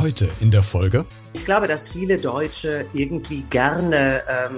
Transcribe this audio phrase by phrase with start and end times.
[0.00, 1.04] Heute in der Folge.
[1.34, 4.56] Ich glaube, dass viele Deutsche irgendwie gerne ähm,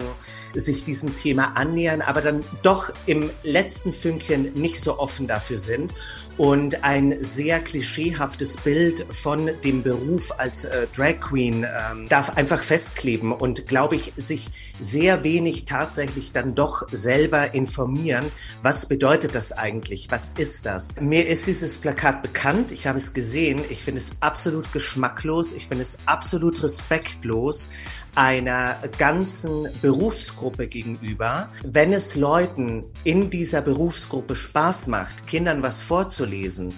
[0.54, 5.92] sich diesem Thema annähern, aber dann doch im letzten Fünkchen nicht so offen dafür sind.
[6.38, 12.62] Und ein sehr klischeehaftes Bild von dem Beruf als äh, Drag Queen ähm, darf einfach
[12.62, 14.48] festkleben und glaube ich sich
[14.80, 18.24] sehr wenig tatsächlich dann doch selber informieren,
[18.62, 20.95] was bedeutet das eigentlich, was ist das.
[21.00, 25.69] Mir ist dieses Plakat bekannt, ich habe es gesehen, ich finde es absolut geschmacklos, ich
[25.69, 27.69] finde es absolut respektlos
[28.15, 31.48] einer ganzen Berufsgruppe gegenüber.
[31.65, 36.75] Wenn es Leuten in dieser Berufsgruppe Spaß macht, Kindern was vorzulesen,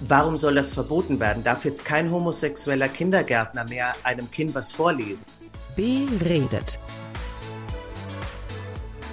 [0.00, 1.44] warum soll das verboten werden?
[1.44, 5.26] Darf jetzt kein homosexueller Kindergärtner mehr einem Kind was vorlesen?
[5.76, 6.78] Beredet.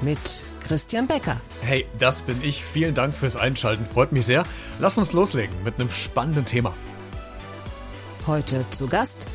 [0.01, 1.39] Mit Christian Becker.
[1.61, 2.63] Hey, das bin ich.
[2.63, 3.85] Vielen Dank fürs Einschalten.
[3.85, 4.43] Freut mich sehr.
[4.79, 6.73] Lass uns loslegen mit einem spannenden Thema.
[8.25, 9.27] Heute zu Gast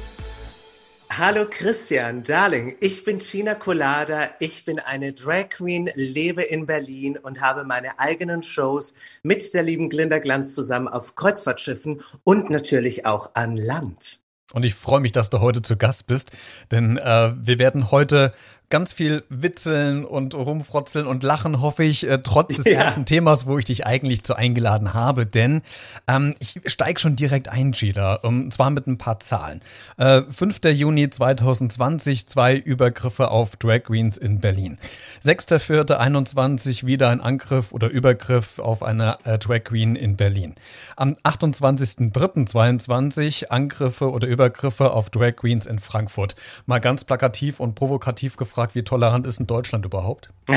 [1.19, 7.19] Hallo Christian, Darling, ich bin China Colada, ich bin eine Drag Queen, lebe in Berlin
[7.19, 13.05] und habe meine eigenen Shows mit der lieben Glinda Glanz zusammen auf Kreuzfahrtschiffen und natürlich
[13.05, 14.23] auch an Land.
[14.55, 16.31] Und ich freue mich, dass du heute zu Gast bist,
[16.71, 18.33] denn äh, wir werden heute
[18.73, 22.85] ganz viel witzeln und rumfrotzeln und lachen, hoffe ich, äh, trotz des ja.
[22.85, 25.27] ganzen Themas, wo ich dich eigentlich zu eingeladen habe.
[25.27, 25.61] Denn
[26.09, 29.61] ähm, ich steige schon direkt ein, Gila, und zwar mit ein paar Zahlen.
[29.99, 30.61] Äh, 5.
[30.73, 34.79] Juni 2020, zwei Übergriffe auf Drag Queens in Berlin.
[35.23, 40.55] 6.4.21 wieder ein Angriff oder Übergriff auf eine äh, Drag Queen in Berlin.
[40.97, 46.37] Am 28.3.22 Angriffe oder Übergriffe auf Drag Queens in Frankfurt.
[46.65, 50.31] Mal ganz plakativ und provokativ gefragt, gefragt, wie tolerant ist in Deutschland überhaupt?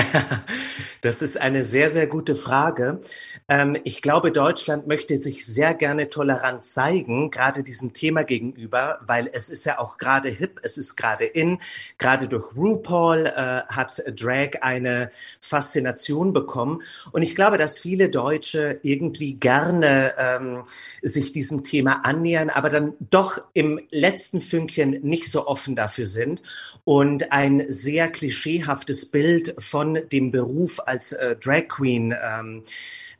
[1.01, 3.01] das ist eine sehr, sehr gute Frage.
[3.47, 9.29] Ähm, ich glaube, Deutschland möchte sich sehr gerne tolerant zeigen, gerade diesem Thema gegenüber, weil
[9.31, 11.59] es ist ja auch gerade hip, es ist gerade in.
[11.97, 16.81] Gerade durch RuPaul äh, hat Drag eine Faszination bekommen.
[17.11, 20.63] Und ich glaube, dass viele Deutsche irgendwie gerne ähm,
[21.01, 26.41] sich diesem Thema annähern, aber dann doch im letzten Fünkchen nicht so offen dafür sind
[26.85, 32.63] und ein sehr klischeehaftes Bild von dem Beruf als äh, Drag Queen ähm,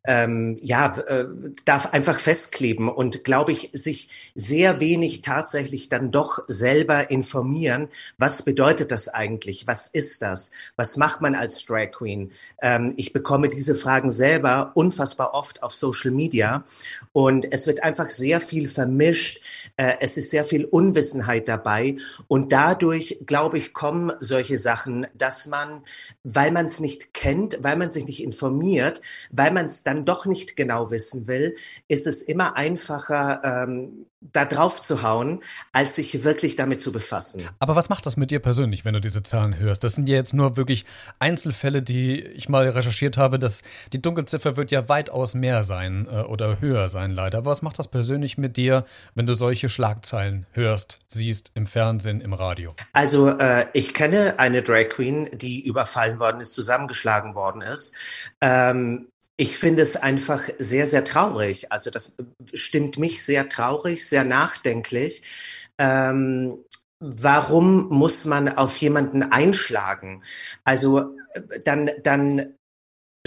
[0.07, 1.25] ähm, ja, äh,
[1.65, 7.87] darf einfach festkleben und glaube ich, sich sehr wenig tatsächlich dann doch selber informieren,
[8.17, 12.31] was bedeutet das eigentlich, was ist das, was macht man als Drag Queen.
[12.61, 16.65] Ähm, ich bekomme diese Fragen selber unfassbar oft auf Social Media
[17.11, 19.41] und es wird einfach sehr viel vermischt,
[19.77, 21.95] äh, es ist sehr viel Unwissenheit dabei
[22.27, 25.81] und dadurch, glaube ich, kommen solche Sachen, dass man,
[26.23, 29.01] weil man es nicht kennt, weil man sich nicht informiert,
[29.31, 31.55] weil man es dann dann doch nicht genau wissen will,
[31.87, 37.47] ist es immer einfacher, ähm, da drauf zu hauen, als sich wirklich damit zu befassen.
[37.59, 39.83] Aber was macht das mit dir persönlich, wenn du diese Zahlen hörst?
[39.83, 40.85] Das sind ja jetzt nur wirklich
[41.19, 43.39] Einzelfälle, die ich mal recherchiert habe.
[43.39, 43.61] Dass
[43.93, 47.39] die Dunkelziffer wird ja weitaus mehr sein äh, oder höher sein, leider.
[47.39, 52.21] Aber was macht das persönlich mit dir, wenn du solche Schlagzeilen hörst, siehst im Fernsehen,
[52.21, 52.73] im Radio?
[52.93, 57.95] Also äh, ich kenne eine Drag Queen, die überfallen worden ist, zusammengeschlagen worden ist.
[58.41, 61.71] Ähm, ich finde es einfach sehr, sehr traurig.
[61.71, 62.15] Also das
[62.53, 65.23] stimmt mich sehr traurig, sehr nachdenklich.
[65.77, 66.63] Ähm,
[66.99, 70.23] warum muss man auf jemanden einschlagen?
[70.63, 71.15] Also
[71.63, 72.55] dann, dann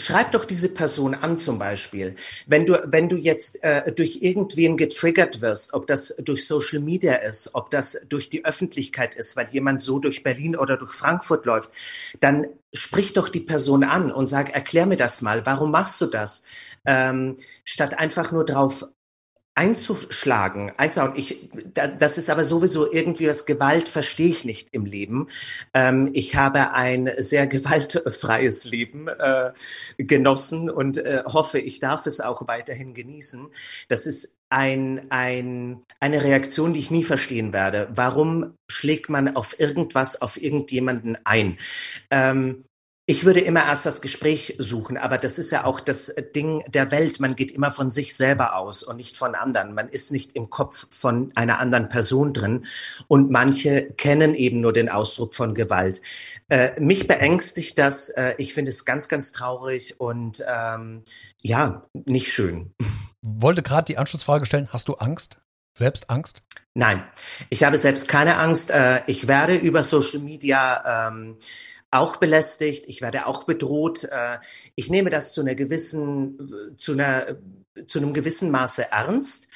[0.00, 2.14] Schreib doch diese Person an zum Beispiel.
[2.46, 7.14] Wenn du, wenn du jetzt äh, durch irgendwen getriggert wirst, ob das durch Social Media
[7.14, 11.46] ist, ob das durch die Öffentlichkeit ist, weil jemand so durch Berlin oder durch Frankfurt
[11.46, 11.70] läuft,
[12.20, 16.06] dann sprich doch die Person an und sag, erklär mir das mal, warum machst du
[16.06, 16.44] das?
[16.86, 18.86] Ähm, statt einfach nur drauf
[19.58, 21.14] einzuschlagen, einzuhauen.
[21.16, 21.48] Ich,
[21.98, 25.26] das ist aber sowieso irgendwie was Gewalt verstehe ich nicht im Leben.
[25.74, 29.50] Ähm, ich habe ein sehr gewaltfreies Leben äh,
[29.98, 33.48] genossen und äh, hoffe, ich darf es auch weiterhin genießen.
[33.88, 37.88] Das ist ein, ein, eine Reaktion, die ich nie verstehen werde.
[37.92, 41.58] Warum schlägt man auf irgendwas, auf irgendjemanden ein?
[42.12, 42.64] Ähm,
[43.10, 46.90] ich würde immer erst das Gespräch suchen, aber das ist ja auch das Ding der
[46.90, 47.20] Welt.
[47.20, 49.72] Man geht immer von sich selber aus und nicht von anderen.
[49.72, 52.66] Man ist nicht im Kopf von einer anderen Person drin.
[53.06, 56.02] Und manche kennen eben nur den Ausdruck von Gewalt.
[56.50, 58.10] Äh, mich beängstigt das.
[58.10, 61.02] Äh, ich finde es ganz, ganz traurig und ähm,
[61.40, 62.74] ja, nicht schön.
[63.22, 64.68] Wollte gerade die Anschlussfrage stellen.
[64.70, 65.38] Hast du Angst?
[65.72, 66.42] Selbst Angst?
[66.74, 67.02] Nein,
[67.48, 68.70] ich habe selbst keine Angst.
[68.70, 71.38] Äh, ich werde über Social Media ähm,
[71.90, 74.04] auch belästigt, ich werde auch bedroht.
[74.04, 74.38] Äh,
[74.74, 77.36] ich nehme das zu einer gewissen, zu einer,
[77.86, 79.48] zu einem gewissen Maße ernst.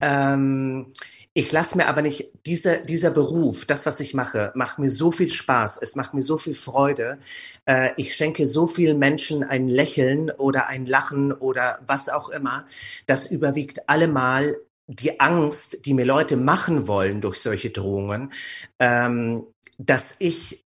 [0.00, 0.92] Ähm,
[1.38, 5.12] ich lasse mir aber nicht, dieser, dieser Beruf, das, was ich mache, macht mir so
[5.12, 7.18] viel Spaß, es macht mir so viel Freude.
[7.66, 12.66] Äh, ich schenke so vielen Menschen ein Lächeln oder ein Lachen oder was auch immer.
[13.06, 14.56] Das überwiegt allemal
[14.86, 18.32] die Angst, die mir Leute machen wollen durch solche Drohungen,
[18.78, 19.46] ähm,
[19.76, 20.65] dass ich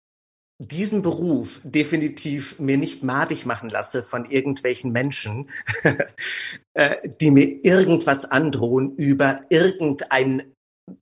[0.60, 5.50] diesen Beruf definitiv mir nicht madig machen lasse von irgendwelchen Menschen,
[6.74, 10.44] äh, die mir irgendwas androhen über irgendein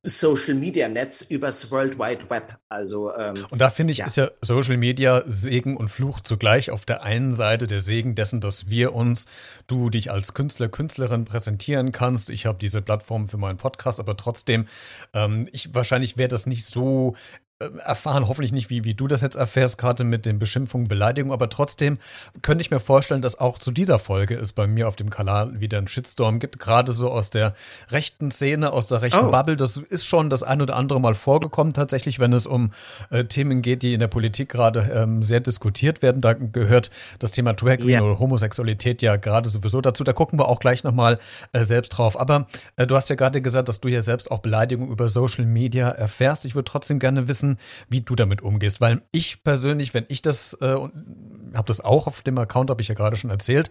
[0.02, 2.58] Social Media Netz übers World Wide Web.
[2.70, 4.08] Also ähm, und da finde ich ja.
[4.08, 6.72] ist ja Social Media Segen und Fluch zugleich.
[6.72, 9.28] Auf der einen Seite der Segen dessen, dass wir uns,
[9.68, 12.32] du dich als Künstler Künstlerin präsentieren kannst.
[12.32, 14.68] Ich habe diese Plattform für meinen Podcast, aber trotzdem,
[15.14, 17.16] ähm, ich wahrscheinlich wäre das nicht so
[17.60, 21.50] erfahren, hoffentlich nicht, wie, wie du das jetzt erfährst, gerade mit den Beschimpfungen, Beleidigungen, aber
[21.50, 22.00] trotzdem
[22.42, 25.62] könnte ich mir vorstellen, dass auch zu dieser Folge es bei mir auf dem Kanal
[25.62, 27.54] wieder einen Shitstorm gibt, gerade so aus der
[27.92, 29.32] rechten Szene, aus der rechten oh.
[29.32, 29.56] Bubble.
[29.56, 32.72] Das ist schon das ein oder andere Mal vorgekommen, tatsächlich, wenn es um
[33.10, 36.22] äh, Themen geht, die in der Politik gerade ähm, sehr diskutiert werden.
[36.22, 38.04] Da gehört das Thema Drag Queen yeah.
[38.04, 40.04] oder Homosexualität ja gerade sowieso dazu.
[40.04, 41.20] Da gucken wir auch gleich nochmal
[41.54, 42.20] äh, selbst drauf.
[42.20, 45.46] Aber äh, du hast ja gerade gesagt, dass du ja selbst auch Beleidigungen über Social
[45.46, 46.44] Media erfährst.
[46.44, 47.58] Ich würde trotzdem gerne wissen, wissen,
[47.90, 48.82] wie du damit umgehst.
[48.82, 52.88] Weil ich persönlich, wenn ich das, äh, habe das auch auf dem Account, habe ich
[52.88, 53.70] ja gerade schon erzählt,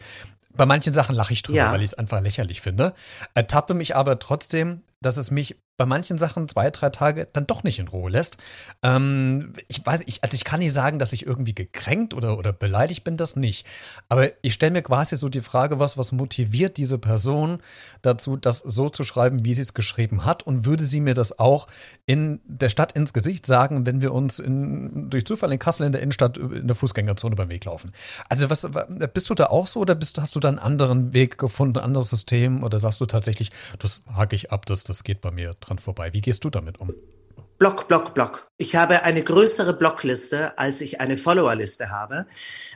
[0.56, 1.72] bei manchen Sachen lache ich drüber, ja.
[1.72, 2.94] weil ich es einfach lächerlich finde.
[3.34, 7.64] Ertappe mich aber trotzdem, dass es mich bei manchen Sachen zwei, drei Tage dann doch
[7.64, 8.38] nicht in Ruhe lässt.
[8.82, 12.52] Ähm, ich weiß, ich, also ich kann nicht sagen, dass ich irgendwie gekränkt oder, oder
[12.52, 13.66] beleidigt bin, das nicht.
[14.08, 17.58] Aber ich stelle mir quasi so die Frage, was, was motiviert diese Person
[18.02, 20.44] dazu, das so zu schreiben, wie sie es geschrieben hat?
[20.44, 21.66] Und würde sie mir das auch
[22.06, 25.92] in der Stadt ins Gesicht sagen, wenn wir uns in, durch Zufall in Kassel in
[25.92, 27.90] der Innenstadt in der Fußgängerzone beim Weg laufen?
[28.28, 28.68] Also was,
[29.12, 31.84] bist du da auch so oder bist, hast du da einen anderen Weg gefunden, ein
[31.84, 32.62] anderes System?
[32.62, 36.12] Oder sagst du tatsächlich, das hacke ich ab, das, das geht bei mir dran vorbei.
[36.12, 36.94] Wie gehst du damit um?
[37.58, 38.48] Block, Block, Block.
[38.56, 42.26] Ich habe eine größere Blockliste, als ich eine Followerliste habe.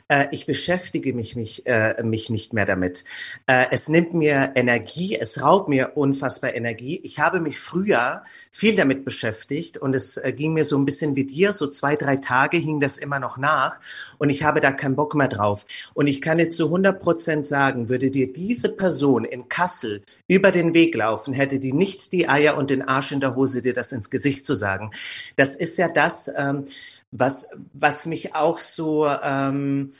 [0.09, 3.05] Äh, ich beschäftige mich, mich, äh, mich nicht mehr damit.
[3.47, 6.99] Äh, es nimmt mir Energie, es raubt mir unfassbar Energie.
[7.03, 11.15] Ich habe mich früher viel damit beschäftigt und es äh, ging mir so ein bisschen
[11.15, 13.79] wie dir, so zwei, drei Tage hing das immer noch nach
[14.17, 15.65] und ich habe da keinen Bock mehr drauf.
[15.93, 20.51] Und ich kann jetzt zu 100 Prozent sagen, würde dir diese Person in Kassel über
[20.51, 23.73] den Weg laufen, hätte die nicht die Eier und den Arsch in der Hose, dir
[23.73, 24.91] das ins Gesicht zu sagen.
[25.35, 26.65] Das ist ja das, ähm,
[27.11, 29.91] was, was mich auch so ähm,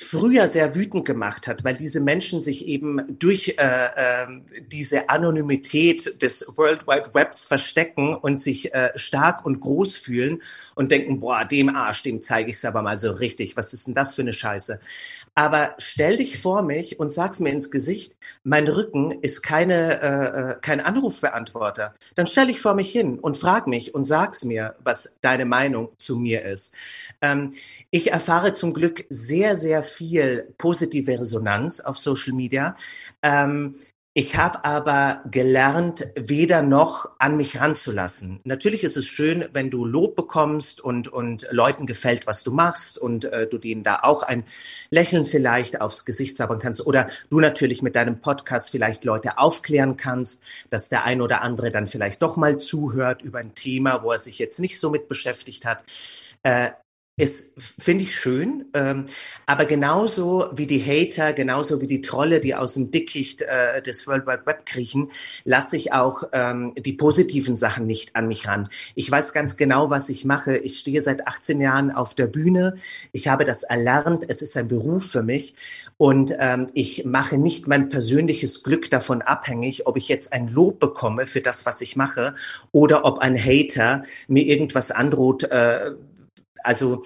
[0.00, 4.26] früher sehr wütend gemacht hat, weil diese Menschen sich eben durch äh, äh,
[4.70, 10.40] diese Anonymität des World Wide Webs verstecken und sich äh, stark und groß fühlen
[10.76, 13.56] und denken, boah, dem Arsch, dem zeige ich es aber mal so richtig.
[13.56, 14.78] Was ist denn das für eine Scheiße?
[15.38, 20.40] Aber stell dich vor mich und sag's mir ins Gesicht, mein Rücken ist keine, äh,
[20.50, 21.94] äh, kein Anrufbeantworter.
[22.16, 25.90] Dann stell dich vor mich hin und frag mich und sag's mir, was deine Meinung
[25.96, 26.74] zu mir ist.
[27.20, 27.52] Ähm,
[27.92, 32.74] ich erfahre zum Glück sehr, sehr viel positive Resonanz auf Social Media.
[33.22, 33.76] Ähm,
[34.18, 38.40] ich habe aber gelernt, weder noch an mich ranzulassen.
[38.42, 42.98] Natürlich ist es schön, wenn du Lob bekommst und, und Leuten gefällt, was du machst
[42.98, 44.42] und äh, du denen da auch ein
[44.90, 49.96] Lächeln vielleicht aufs Gesicht zaubern kannst oder du natürlich mit deinem Podcast vielleicht Leute aufklären
[49.96, 54.10] kannst, dass der ein oder andere dann vielleicht doch mal zuhört über ein Thema, wo
[54.10, 55.84] er sich jetzt nicht so mit beschäftigt hat.
[56.42, 56.70] Äh,
[57.18, 59.06] ist, finde ich schön, ähm,
[59.44, 64.06] aber genauso wie die Hater, genauso wie die Trolle, die aus dem Dickicht äh, des
[64.06, 65.10] World Wide Web kriechen,
[65.44, 68.68] lasse ich auch ähm, die positiven Sachen nicht an mich ran.
[68.94, 70.56] Ich weiß ganz genau, was ich mache.
[70.58, 72.76] Ich stehe seit 18 Jahren auf der Bühne.
[73.10, 74.24] Ich habe das erlernt.
[74.28, 75.54] Es ist ein Beruf für mich.
[75.96, 80.78] Und ähm, ich mache nicht mein persönliches Glück davon abhängig, ob ich jetzt ein Lob
[80.78, 82.34] bekomme für das, was ich mache,
[82.70, 85.90] oder ob ein Hater mir irgendwas androht, äh,
[86.64, 87.04] also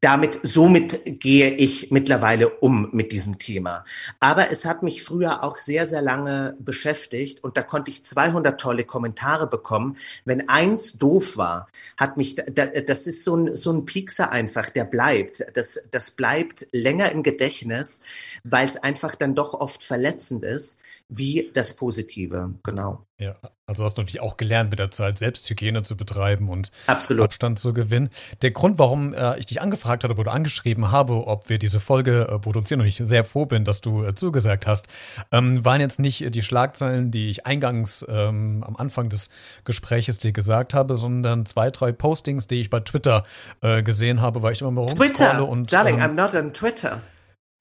[0.00, 3.84] damit, somit gehe ich mittlerweile um mit diesem Thema.
[4.20, 8.60] Aber es hat mich früher auch sehr, sehr lange beschäftigt und da konnte ich 200
[8.60, 9.96] tolle Kommentare bekommen.
[10.26, 14.84] Wenn eins doof war, hat mich, das ist so ein, so ein Piekser einfach, der
[14.84, 15.46] bleibt.
[15.54, 18.02] Das, das bleibt länger im Gedächtnis,
[18.44, 22.54] weil es einfach dann doch oft verletzend ist, wie das Positive.
[22.62, 23.06] Genau.
[23.18, 27.24] Ja, also hast du natürlich auch gelernt, mit der Zeit Selbsthygiene zu betreiben und Absolut.
[27.24, 28.10] Abstand zu gewinnen.
[28.42, 32.28] Der Grund, warum äh, ich dich angefragt hatte oder angeschrieben habe, ob wir diese Folge
[32.30, 34.88] äh, produzieren und ich sehr froh bin, dass du äh, zugesagt hast,
[35.32, 39.30] ähm, waren jetzt nicht die Schlagzeilen, die ich eingangs ähm, am Anfang des
[39.64, 43.24] Gespräches dir gesagt habe, sondern zwei, drei Postings, die ich bei Twitter
[43.62, 47.00] äh, gesehen habe, weil ich immer mal Twitter, und Darling, ähm, I'm not on Twitter.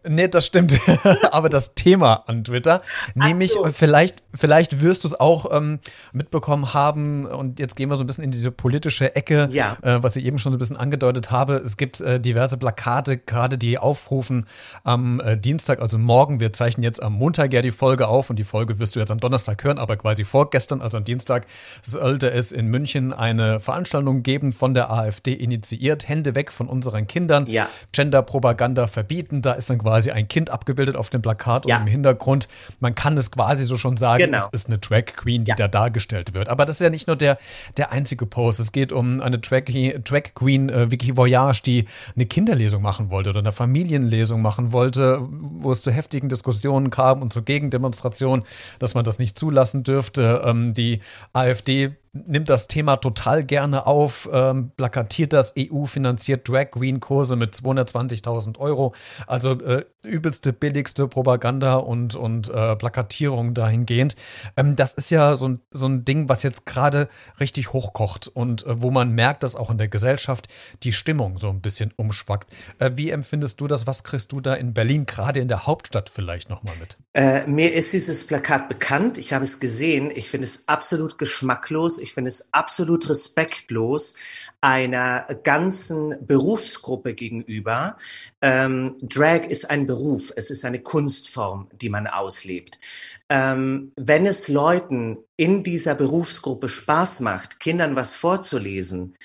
[0.07, 0.77] Nee, das stimmt.
[1.31, 2.81] Aber das Thema an Twitter,
[3.15, 3.65] nämlich so.
[3.71, 5.79] vielleicht, vielleicht wirst du es auch ähm,
[6.13, 9.77] mitbekommen haben und jetzt gehen wir so ein bisschen in diese politische Ecke, ja.
[9.81, 11.55] äh, was ich eben schon so ein bisschen angedeutet habe.
[11.55, 14.45] Es gibt äh, diverse Plakate, gerade die aufrufen
[14.83, 16.39] am äh, Dienstag, also morgen.
[16.39, 19.11] Wir zeichnen jetzt am Montag ja die Folge auf und die Folge wirst du jetzt
[19.11, 21.47] am Donnerstag hören, aber quasi vorgestern, also am Dienstag,
[21.81, 26.07] sollte es in München eine Veranstaltung geben von der AfD initiiert.
[26.07, 27.47] Hände weg von unseren Kindern.
[27.47, 27.67] Ja.
[27.91, 29.41] Genderpropaganda verbieten.
[29.41, 31.77] Da ist dann quasi ein Kind abgebildet auf dem Plakat ja.
[31.77, 32.47] und im Hintergrund.
[32.79, 34.37] Man kann es quasi so schon sagen, genau.
[34.37, 35.55] es ist eine Drag Queen, die ja.
[35.55, 36.49] da dargestellt wird.
[36.49, 37.37] Aber das ist ja nicht nur der,
[37.77, 38.59] der einzige Post.
[38.59, 41.85] Es geht um eine Drag, Drag Queen, äh, Vicky Voyage, die
[42.15, 47.21] eine Kinderlesung machen wollte oder eine Familienlesung machen wollte, wo es zu heftigen Diskussionen kam
[47.21, 48.45] und zu Gegendemonstrationen,
[48.79, 50.41] dass man das nicht zulassen dürfte.
[50.45, 51.01] Ähm, die
[51.33, 51.95] AfD
[52.25, 58.57] nimmt das Thema total gerne auf, ähm, plakatiert das EU-finanziert Drag Queen Kurse mit 220.000
[58.59, 58.95] Euro.
[59.27, 64.15] Also äh, übelste, billigste Propaganda und, und äh, Plakatierung dahingehend.
[64.55, 68.65] Ähm, das ist ja so ein, so ein Ding, was jetzt gerade richtig hochkocht und
[68.65, 70.47] äh, wo man merkt, dass auch in der Gesellschaft
[70.83, 72.49] die Stimmung so ein bisschen umschwackt.
[72.79, 73.87] Äh, wie empfindest du das?
[73.87, 76.97] Was kriegst du da in Berlin, gerade in der Hauptstadt vielleicht nochmal mit?
[77.13, 79.17] Äh, mir ist dieses Plakat bekannt.
[79.17, 80.11] Ich habe es gesehen.
[80.13, 84.15] Ich finde es absolut geschmacklos ich finde es absolut respektlos
[84.61, 87.97] einer ganzen Berufsgruppe gegenüber.
[88.41, 92.79] Ähm, Drag ist ein Beruf, es ist eine Kunstform, die man auslebt.
[93.27, 99.15] Ähm, wenn es Leuten in dieser Berufsgruppe Spaß macht, Kindern was vorzulesen,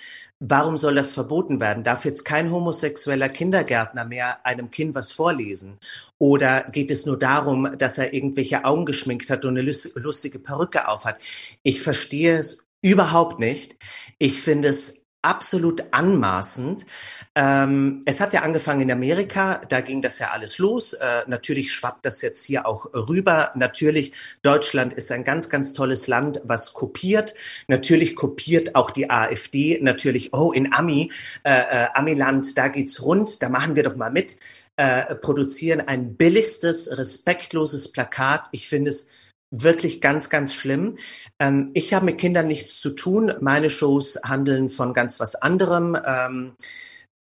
[0.43, 1.85] Warum soll das verboten werden?
[1.85, 5.79] Darf jetzt kein homosexueller Kindergärtner mehr einem Kind was vorlesen?
[6.17, 10.89] Oder geht es nur darum, dass er irgendwelche Augen geschminkt hat und eine lustige Perücke
[10.89, 11.21] aufhat?
[11.63, 13.77] Ich verstehe es Überhaupt nicht.
[14.19, 16.87] Ich finde es absolut anmaßend.
[17.35, 20.95] Ähm, es hat ja angefangen in Amerika, da ging das ja alles los.
[20.95, 23.51] Äh, natürlich schwappt das jetzt hier auch rüber.
[23.55, 27.35] Natürlich, Deutschland ist ein ganz, ganz tolles Land, was kopiert.
[27.69, 29.79] Natürlich kopiert auch die AfD.
[29.83, 31.13] Natürlich, oh, in Ami,
[31.45, 34.39] äh, äh, Amiland, da geht's rund, da machen wir doch mal mit.
[34.77, 38.47] Äh, produzieren ein billigstes, respektloses Plakat.
[38.53, 39.11] Ich finde es
[39.51, 40.97] wirklich ganz, ganz schlimm.
[41.41, 43.33] Ähm, ich habe mit Kindern nichts zu tun.
[43.41, 45.97] Meine Shows handeln von ganz was anderem.
[46.05, 46.57] Ähm,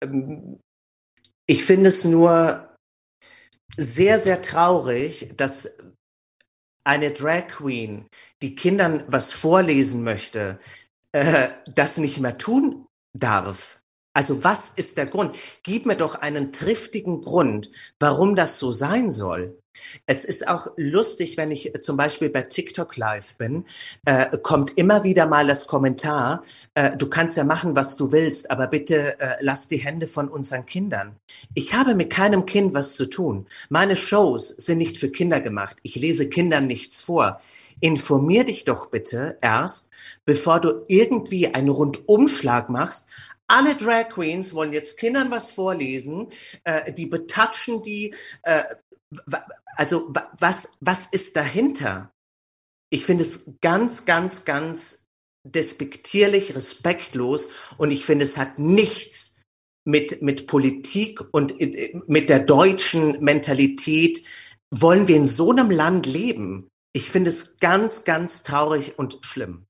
[0.04, 0.60] ähm,
[1.48, 2.76] ich finde es nur
[3.78, 5.78] sehr, sehr traurig, dass
[6.84, 8.08] eine Drag Queen,
[8.42, 10.60] die Kindern was vorlesen möchte,
[11.12, 13.80] äh, das nicht mehr tun darf.
[14.16, 15.36] Also was ist der Grund?
[15.64, 19.60] Gib mir doch einen triftigen Grund, warum das so sein soll.
[20.06, 23.66] Es ist auch lustig, wenn ich zum Beispiel bei TikTok live bin,
[24.06, 28.52] äh, kommt immer wieder mal das Kommentar, äh, du kannst ja machen, was du willst,
[28.52, 31.16] aber bitte äh, lass die Hände von unseren Kindern.
[31.54, 33.46] Ich habe mit keinem Kind was zu tun.
[33.70, 35.78] Meine Shows sind nicht für Kinder gemacht.
[35.84, 37.42] Ich lese Kindern nichts vor.
[37.80, 39.90] Informier dich doch bitte erst,
[40.24, 43.08] bevor du irgendwie einen Rundumschlag machst.
[43.48, 46.30] Alle Drag Queens wollen jetzt Kindern was vorlesen,
[46.64, 48.64] äh, die betatschen die, äh,
[49.76, 52.12] also was, was ist dahinter?
[52.90, 55.06] Ich finde es ganz, ganz, ganz
[55.46, 59.42] despektierlich, respektlos und ich finde, es hat nichts
[59.86, 64.24] mit, mit Politik und äh, mit der deutschen Mentalität.
[64.72, 66.68] Wollen wir in so einem Land leben?
[66.94, 69.68] Ich finde es ganz, ganz traurig und schlimm.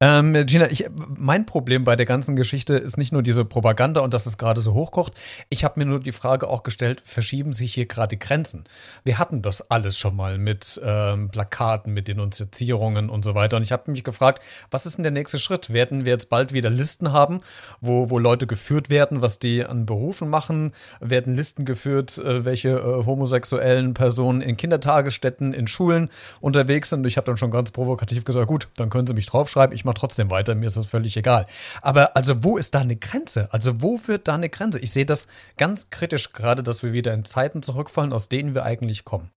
[0.00, 4.14] Ähm, Gina, ich, mein Problem bei der ganzen Geschichte ist nicht nur diese Propaganda und
[4.14, 5.12] dass es gerade so hochkocht.
[5.48, 8.64] Ich habe mir nur die Frage auch gestellt, verschieben sich hier gerade Grenzen?
[9.04, 13.56] Wir hatten das alles schon mal mit ähm, Plakaten, mit Denunzierungen und so weiter.
[13.56, 15.72] Und ich habe mich gefragt, was ist denn der nächste Schritt?
[15.72, 17.40] Werden wir jetzt bald wieder Listen haben,
[17.80, 20.72] wo, wo Leute geführt werden, was die an Berufen machen?
[21.00, 27.00] Werden Listen geführt, äh, welche äh, homosexuellen Personen in Kindertagesstätten, in Schulen unterwegs sind?
[27.00, 29.74] Und ich habe dann schon ganz provokativ gesagt, gut, dann können Sie mich draufschreiben schreibe,
[29.74, 31.46] ich mache trotzdem weiter, mir ist das völlig egal.
[31.80, 33.48] Aber also wo ist da eine Grenze?
[33.52, 34.78] Also wo führt da eine Grenze?
[34.80, 38.64] Ich sehe das ganz kritisch gerade, dass wir wieder in Zeiten zurückfallen, aus denen wir
[38.64, 39.30] eigentlich kommen.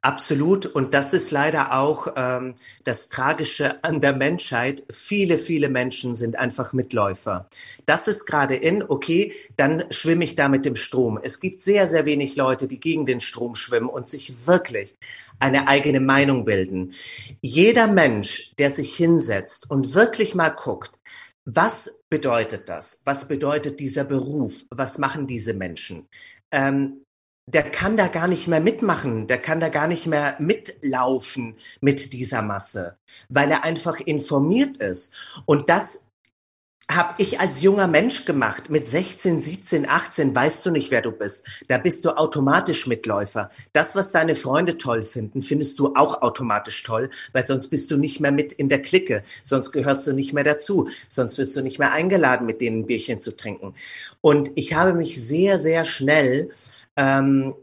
[0.00, 0.66] Absolut.
[0.66, 4.84] Und das ist leider auch ähm, das Tragische an der Menschheit.
[4.88, 7.48] Viele, viele Menschen sind einfach Mitläufer.
[7.84, 11.18] Das ist gerade in, okay, dann schwimme ich da mit dem Strom.
[11.22, 14.94] Es gibt sehr, sehr wenig Leute, die gegen den Strom schwimmen und sich wirklich
[15.38, 16.94] eine eigene Meinung bilden.
[17.40, 20.98] Jeder Mensch, der sich hinsetzt und wirklich mal guckt,
[21.44, 23.02] was bedeutet das?
[23.04, 24.64] Was bedeutet dieser Beruf?
[24.70, 26.06] Was machen diese Menschen?
[26.50, 27.04] Ähm,
[27.46, 32.12] der kann da gar nicht mehr mitmachen, der kann da gar nicht mehr mitlaufen mit
[32.12, 32.98] dieser Masse,
[33.30, 35.14] weil er einfach informiert ist.
[35.46, 36.04] Und das
[36.90, 38.70] habe ich als junger Mensch gemacht.
[38.70, 41.46] Mit 16, 17, 18 weißt du nicht, wer du bist.
[41.68, 43.50] Da bist du automatisch Mitläufer.
[43.72, 47.98] Das, was deine Freunde toll finden, findest du auch automatisch toll, weil sonst bist du
[47.98, 51.60] nicht mehr mit in der Clique, sonst gehörst du nicht mehr dazu, sonst wirst du
[51.60, 53.74] nicht mehr eingeladen, mit denen ein Bierchen zu trinken.
[54.22, 56.50] Und ich habe mich sehr, sehr schnell
[56.96, 57.54] ähm,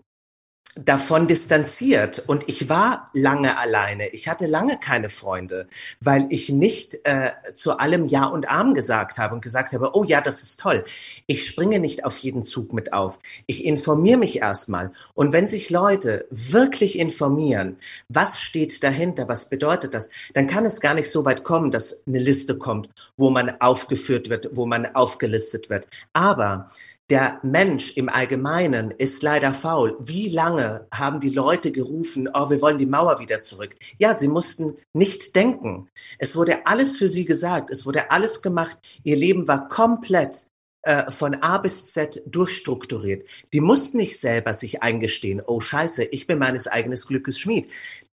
[0.75, 4.10] davon distanziert und ich war lange alleine.
[4.10, 5.67] Ich hatte lange keine Freunde,
[6.01, 10.03] weil ich nicht äh, zu allem Ja und Arm gesagt habe und gesagt habe, oh
[10.03, 10.84] ja, das ist toll.
[11.27, 13.20] Ich springe nicht auf jeden Zug mit auf.
[13.48, 14.91] Ich informiere mich erstmal.
[15.13, 17.77] Und wenn sich Leute wirklich informieren,
[18.10, 22.05] was steht dahinter, was bedeutet das, dann kann es gar nicht so weit kommen, dass
[22.05, 25.88] eine Liste kommt, wo man aufgeführt wird, wo man aufgelistet wird.
[26.12, 26.67] Aber
[27.09, 29.95] der Mensch im Allgemeinen ist leider faul.
[30.00, 33.75] Wie lange haben die Leute gerufen, oh, wir wollen die Mauer wieder zurück?
[34.00, 35.89] Ja, sie mussten nicht denken.
[36.17, 37.69] Es wurde alles für sie gesagt.
[37.69, 38.77] Es wurde alles gemacht.
[39.03, 40.47] Ihr Leben war komplett
[40.81, 43.27] äh, von A bis Z durchstrukturiert.
[43.53, 47.67] Die mussten nicht selber sich eingestehen, oh scheiße, ich bin meines eigenen Glückes Schmied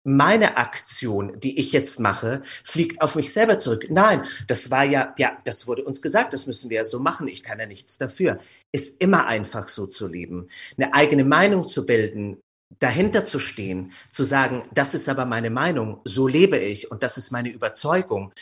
[0.07, 3.87] meine Aktion, die ich jetzt mache, fliegt auf mich selber zurück.
[3.89, 7.27] Nein, das war ja, ja, das wurde uns gesagt, das müssen wir ja so machen,
[7.27, 8.39] ich kann ja nichts dafür.
[8.71, 10.47] Ist immer einfach so zu leben.
[10.77, 12.39] Eine eigene Meinung zu bilden,
[12.79, 17.17] dahinter zu stehen, zu sagen, das ist aber meine Meinung, so lebe ich und das
[17.17, 18.33] ist meine Überzeugung.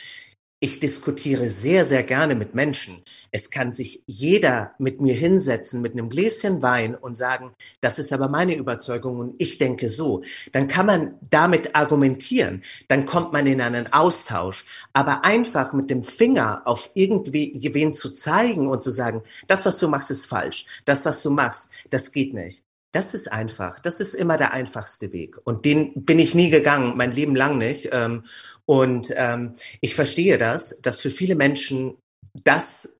[0.58, 3.04] Ich diskutiere sehr, sehr gerne mit Menschen.
[3.30, 8.10] Es kann sich jeder mit mir hinsetzen mit einem Gläschen Wein und sagen, das ist
[8.10, 10.22] aber meine Überzeugung und ich denke so.
[10.52, 12.62] Dann kann man damit argumentieren.
[12.88, 14.64] Dann kommt man in einen Austausch.
[14.94, 19.88] Aber einfach mit dem Finger auf irgendwen zu zeigen und zu sagen, das, was du
[19.88, 20.64] machst, ist falsch.
[20.86, 22.65] Das, was du machst, das geht nicht.
[22.96, 23.78] Das ist einfach.
[23.78, 25.36] Das ist immer der einfachste Weg.
[25.44, 27.90] Und den bin ich nie gegangen, mein Leben lang nicht.
[27.92, 28.24] Ähm,
[28.64, 31.98] und ähm, ich verstehe das, dass für viele Menschen
[32.32, 32.98] das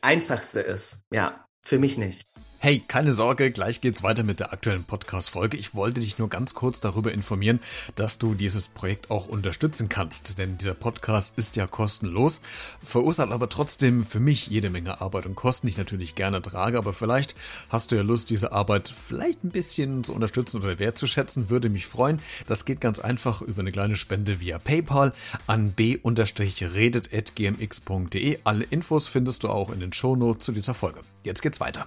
[0.00, 1.04] Einfachste ist.
[1.12, 2.26] Ja, für mich nicht.
[2.66, 5.56] Hey, keine Sorge, gleich geht's weiter mit der aktuellen Podcast-Folge.
[5.56, 7.60] Ich wollte dich nur ganz kurz darüber informieren,
[7.94, 12.40] dass du dieses Projekt auch unterstützen kannst, denn dieser Podcast ist ja kostenlos,
[12.82, 16.76] verursacht aber trotzdem für mich jede Menge Arbeit und Kosten, die ich natürlich gerne trage,
[16.76, 17.36] aber vielleicht
[17.68, 21.86] hast du ja Lust, diese Arbeit vielleicht ein bisschen zu unterstützen oder wertzuschätzen, würde mich
[21.86, 22.20] freuen.
[22.48, 25.12] Das geht ganz einfach über eine kleine Spende via PayPal
[25.46, 28.38] an b-redet.gmx.de.
[28.42, 31.02] Alle Infos findest du auch in den Shownotes zu dieser Folge.
[31.22, 31.86] Jetzt geht's weiter.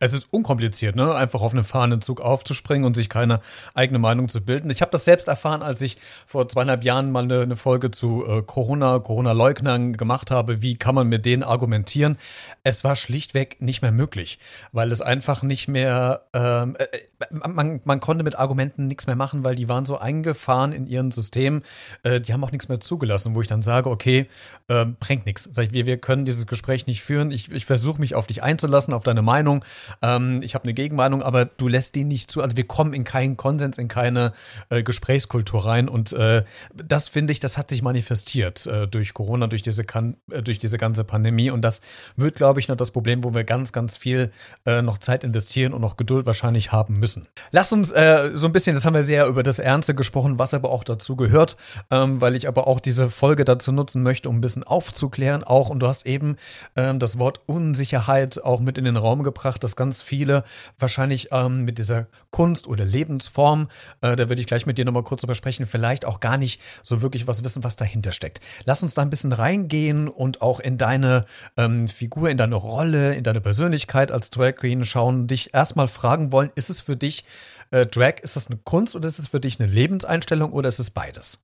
[0.00, 1.14] Es ist unkompliziert, ne?
[1.14, 3.40] Einfach auf einen fahrenden Zug aufzuspringen und sich keine
[3.74, 4.70] eigene Meinung zu bilden.
[4.70, 8.24] Ich habe das selbst erfahren, als ich vor zweieinhalb Jahren mal eine, eine Folge zu
[8.26, 10.62] äh, Corona, Corona-Leugnern gemacht habe.
[10.62, 12.18] Wie kann man mit denen argumentieren?
[12.62, 14.38] Es war schlichtweg nicht mehr möglich,
[14.72, 16.86] weil es einfach nicht mehr, ähm, äh,
[17.30, 21.10] man, man konnte mit Argumenten nichts mehr machen, weil die waren so eingefahren in ihren
[21.10, 21.62] Systemen,
[22.02, 24.26] äh, die haben auch nichts mehr zugelassen, wo ich dann sage, okay,
[24.68, 25.48] äh, bringt nichts.
[25.52, 27.30] Sag ich, wir, wir können dieses Gespräch nicht führen.
[27.30, 29.64] Ich, ich versuche mich auf dich einzulassen, auf deine Meinung.
[30.02, 32.42] Ähm, ich habe eine Gegenmeinung, aber du lässt die nicht zu.
[32.42, 34.32] Also wir kommen in keinen Konsens, in keine
[34.70, 35.88] äh, Gesprächskultur rein.
[35.88, 36.44] Und äh,
[36.74, 40.78] das finde ich, das hat sich manifestiert äh, durch Corona, durch diese, kan durch diese
[40.78, 41.50] ganze Pandemie.
[41.50, 41.80] Und das
[42.16, 44.30] wird, glaube ich, noch das Problem, wo wir ganz, ganz viel
[44.66, 47.26] äh, noch Zeit investieren und noch Geduld wahrscheinlich haben müssen.
[47.50, 50.54] Lass uns äh, so ein bisschen, das haben wir sehr über das Ernste gesprochen, was
[50.54, 51.56] aber auch dazu gehört,
[51.90, 55.70] ähm, weil ich aber auch diese Folge dazu nutzen möchte, um ein bisschen aufzuklären auch.
[55.70, 56.36] Und du hast eben
[56.76, 60.44] ähm, das Wort Unsicherheit auch mit in den Raum gebracht, dass ganz viele
[60.78, 63.68] wahrscheinlich ähm, mit dieser Kunst oder Lebensform,
[64.00, 66.60] äh, da würde ich gleich mit dir nochmal kurz drüber sprechen, vielleicht auch gar nicht
[66.82, 68.40] so wirklich was wissen, was dahinter steckt.
[68.64, 71.24] Lass uns da ein bisschen reingehen und auch in deine
[71.56, 76.32] ähm, Figur, in deine Rolle, in deine Persönlichkeit als Drag Queen schauen, dich erstmal fragen
[76.32, 77.24] wollen, ist es für dich
[77.70, 80.78] äh, Drag, ist das eine Kunst oder ist es für dich eine Lebenseinstellung oder ist
[80.78, 81.43] es beides?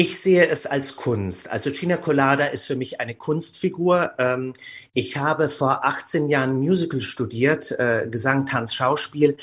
[0.00, 1.50] Ich sehe es als Kunst.
[1.50, 4.12] Also Gina Colada ist für mich eine Kunstfigur.
[4.18, 4.52] Ähm,
[4.94, 9.36] ich habe vor 18 Jahren Musical studiert, äh, Gesang, Tanz, Schauspiel,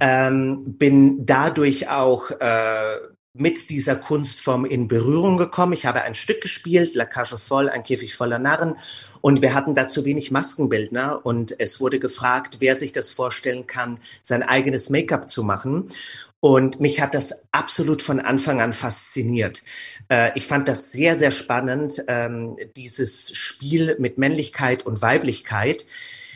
[0.00, 2.96] ähm, bin dadurch auch äh,
[3.32, 5.72] mit dieser Kunstform in Berührung gekommen.
[5.72, 8.74] Ich habe ein Stück gespielt, La Cage voll, ein Käfig voller Narren.
[9.20, 11.24] Und wir hatten dazu wenig Maskenbildner.
[11.24, 15.90] Und es wurde gefragt, wer sich das vorstellen kann, sein eigenes Make-up zu machen.
[16.44, 19.62] Und mich hat das absolut von Anfang an fasziniert.
[20.12, 25.86] Äh, ich fand das sehr, sehr spannend, ähm, dieses Spiel mit Männlichkeit und Weiblichkeit.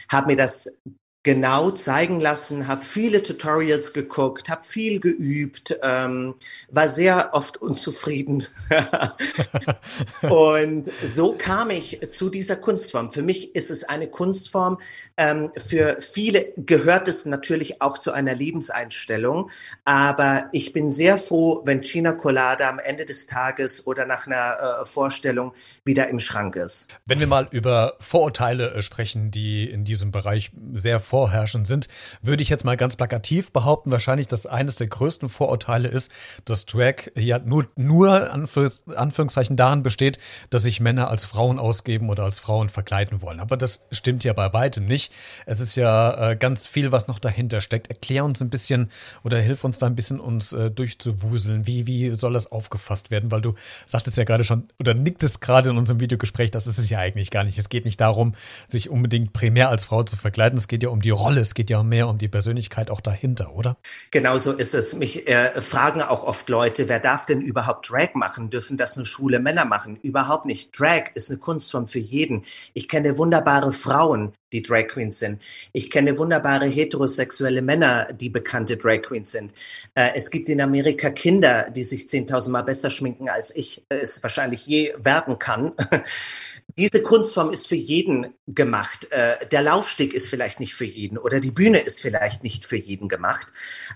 [0.08, 0.78] Habe mir das
[1.26, 6.36] genau zeigen lassen, habe viele Tutorials geguckt, habe viel geübt, ähm,
[6.70, 8.46] war sehr oft unzufrieden.
[10.22, 13.10] und so kam ich zu dieser Kunstform.
[13.10, 14.78] Für mich ist es eine Kunstform.
[15.16, 19.50] Ähm, für viele gehört es natürlich auch zu einer Lebenseinstellung.
[19.84, 24.82] Aber ich bin sehr froh, wenn China Colada am Ende des Tages oder nach einer
[24.82, 26.86] äh, Vorstellung wieder im Schrank ist.
[27.04, 31.88] Wenn wir mal über Vorurteile äh, sprechen, die in diesem Bereich sehr vor vorherrschend sind,
[32.20, 36.12] würde ich jetzt mal ganz plakativ behaupten, wahrscheinlich, dass eines der größten Vorurteile ist,
[36.44, 40.18] dass Drag ja nur, nur Anführungs Anführungszeichen darin besteht,
[40.50, 43.40] dass sich Männer als Frauen ausgeben oder als Frauen verkleiden wollen.
[43.40, 45.10] Aber das stimmt ja bei weitem nicht.
[45.46, 47.88] Es ist ja äh, ganz viel, was noch dahinter steckt.
[47.88, 48.90] Erklär uns ein bisschen
[49.24, 51.66] oder hilf uns da ein bisschen, uns äh, durchzuwuseln.
[51.66, 53.30] Wie, wie soll das aufgefasst werden?
[53.30, 53.54] Weil du
[53.86, 57.30] sagtest ja gerade schon oder nicktest gerade in unserem Videogespräch, das ist es ja eigentlich
[57.30, 57.58] gar nicht.
[57.58, 58.34] Es geht nicht darum,
[58.66, 60.58] sich unbedingt primär als Frau zu verkleiden.
[60.58, 63.54] Es geht ja um die Rolle, es geht ja mehr um die Persönlichkeit auch dahinter,
[63.54, 63.76] oder?
[64.10, 64.94] Genau so ist es.
[64.94, 68.50] Mich äh, fragen auch oft Leute, wer darf denn überhaupt Drag machen?
[68.50, 69.96] Dürfen das nur schwule Männer machen?
[70.02, 70.78] Überhaupt nicht.
[70.78, 72.44] Drag ist eine Kunstform für jeden.
[72.74, 75.42] Ich kenne wunderbare Frauen, die Drag Queens sind.
[75.72, 79.52] Ich kenne wunderbare heterosexuelle Männer, die bekannte Drag Queens sind.
[79.94, 84.22] Äh, es gibt in Amerika Kinder, die sich 10.000 Mal besser schminken, als ich es
[84.22, 85.72] wahrscheinlich je werden kann.
[86.78, 89.10] Diese Kunstform ist für jeden gemacht.
[89.10, 92.76] Äh, der Laufsteg ist vielleicht nicht für jeden oder die Bühne ist vielleicht nicht für
[92.76, 93.50] jeden gemacht.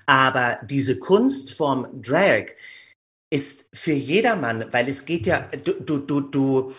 [0.06, 2.46] Aber diese Kunstform Drag
[3.28, 6.72] ist für jedermann, weil es geht ja, du, du, du, du,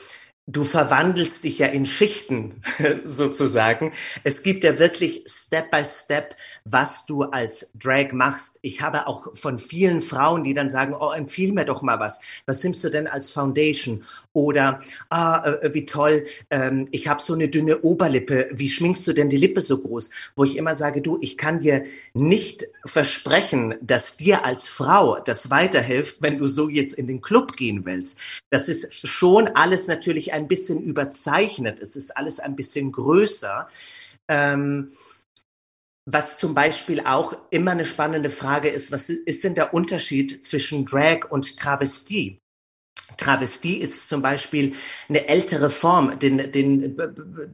[0.52, 2.62] du verwandelst dich ja in Schichten
[3.04, 3.92] sozusagen.
[4.24, 6.36] Es gibt ja wirklich Step by Step,
[6.66, 8.60] was du als Drag machst.
[8.62, 12.20] Ich habe auch von vielen Frauen, die dann sagen, oh, empfiehl mir doch mal was.
[12.46, 14.04] Was nimmst du denn als Foundation?
[14.34, 18.50] Oder, ah, äh, wie toll, ähm, ich habe so eine dünne Oberlippe.
[18.52, 20.10] Wie schminkst du denn die Lippe so groß?
[20.36, 25.50] Wo ich immer sage, du, ich kann dir nicht versprechen, dass dir als Frau das
[25.50, 28.20] weiterhilft, wenn du so jetzt in den Club gehen willst.
[28.50, 31.80] Das ist schon alles natürlich ein bisschen überzeichnet.
[31.80, 33.68] Es ist alles ein bisschen größer.
[34.28, 34.92] Ähm,
[36.06, 40.86] was zum Beispiel auch immer eine spannende Frage ist, was ist denn der Unterschied zwischen
[40.86, 42.40] Drag und Travestie?
[43.18, 44.74] Travestie ist zum Beispiel
[45.10, 46.18] eine ältere Form.
[46.20, 46.98] Den, den,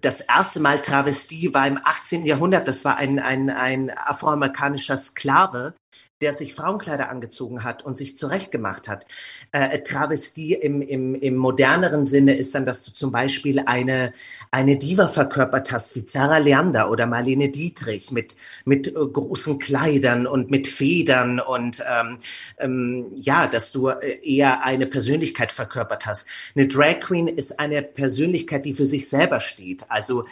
[0.02, 2.26] das erste Mal Travestie war im 18.
[2.26, 2.68] Jahrhundert.
[2.68, 5.74] Das war ein, ein, ein afroamerikanischer Sklave,
[6.22, 9.06] der sich Frauenkleider angezogen hat und sich zurechtgemacht hat.
[9.52, 14.14] Äh, Travestie im, im, im moderneren Sinne ist dann, dass du zum Beispiel eine,
[14.52, 20.26] eine Diva verkörpert hast, wie Zara Leander oder Marlene Dietrich mit, mit äh, großen Kleidern
[20.26, 22.18] und mit Federn und ähm,
[22.58, 26.28] ähm, ja, dass du äh, eher eine Persönlichkeit verkörpert hast.
[26.56, 29.86] Eine Drag Queen ist eine Persönlichkeit, die für sich selber steht.
[29.90, 30.26] Also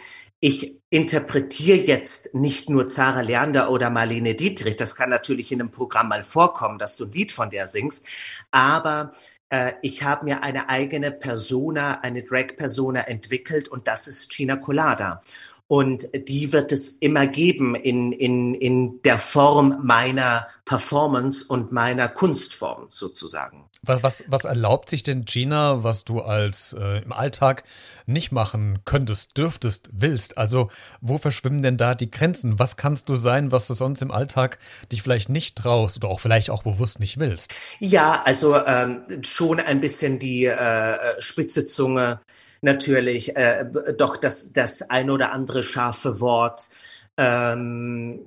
[0.46, 4.76] ich interpretiere jetzt nicht nur Zara Leander oder Marlene Dietrich.
[4.76, 8.06] Das kann natürlich in einem Programm mal vorkommen, dass du ein Lied von der singst.
[8.52, 9.10] Aber
[9.48, 15.20] äh, ich habe mir eine eigene Persona, eine Drag-Persona entwickelt und das ist Gina Colada.
[15.66, 22.08] Und die wird es immer geben in, in, in der Form meiner Performance und meiner
[22.08, 23.64] Kunstform sozusagen.
[23.82, 27.64] Was, was, was erlaubt sich denn Gina, was du als äh, im Alltag
[28.06, 30.38] nicht machen könntest, dürftest, willst?
[30.38, 32.58] Also wo verschwimmen denn da die Grenzen?
[32.58, 34.58] Was kannst du sein, was du sonst im Alltag
[34.92, 37.54] dich vielleicht nicht traust oder auch vielleicht auch bewusst nicht willst?
[37.80, 42.20] Ja, also ähm, schon ein bisschen die äh, spitze Zunge,
[42.62, 43.64] natürlich, äh,
[43.96, 46.68] doch das, das ein oder andere scharfe Wort.
[47.16, 48.26] Ähm,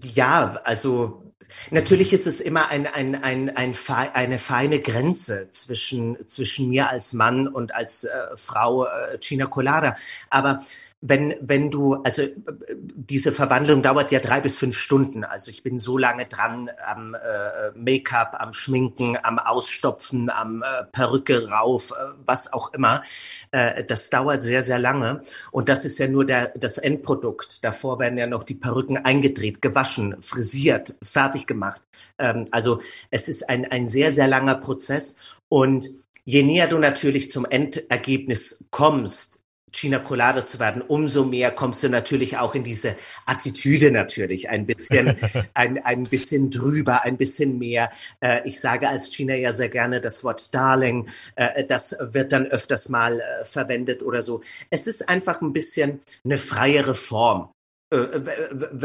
[0.00, 1.18] ja, also
[1.70, 3.74] Natürlich ist es immer ein, ein, ein, ein,
[4.14, 9.94] eine feine Grenze zwischen, zwischen mir als Mann und als äh, Frau äh, Gina Colada.
[10.30, 10.60] Aber
[11.04, 12.22] wenn, wenn du, also
[12.78, 15.24] diese Verwandlung dauert ja drei bis fünf Stunden.
[15.24, 20.84] Also ich bin so lange dran am äh, Make-up, am Schminken, am Ausstopfen, am äh,
[20.92, 23.02] Perücke rauf, äh, was auch immer.
[23.50, 25.22] Äh, das dauert sehr, sehr lange.
[25.50, 27.64] Und das ist ja nur der, das Endprodukt.
[27.64, 31.82] Davor werden ja noch die Perücken eingedreht, gewaschen, frisiert, fertig gemacht.
[32.18, 32.78] Ähm, also
[33.10, 35.16] es ist ein, ein sehr, sehr langer Prozess.
[35.48, 35.90] Und
[36.24, 39.41] je näher du natürlich zum Endergebnis kommst,
[39.72, 44.66] Gina Colada zu werden, umso mehr kommst du natürlich auch in diese Attitüde natürlich ein
[44.66, 45.16] bisschen,
[45.54, 47.90] ein, ein bisschen drüber, ein bisschen mehr.
[48.20, 51.08] Äh, ich sage als Gina ja sehr gerne das Wort Darling.
[51.36, 54.42] Äh, das wird dann öfters mal äh, verwendet oder so.
[54.70, 57.51] Es ist einfach ein bisschen eine freiere Form.
[57.92, 58.08] Äh,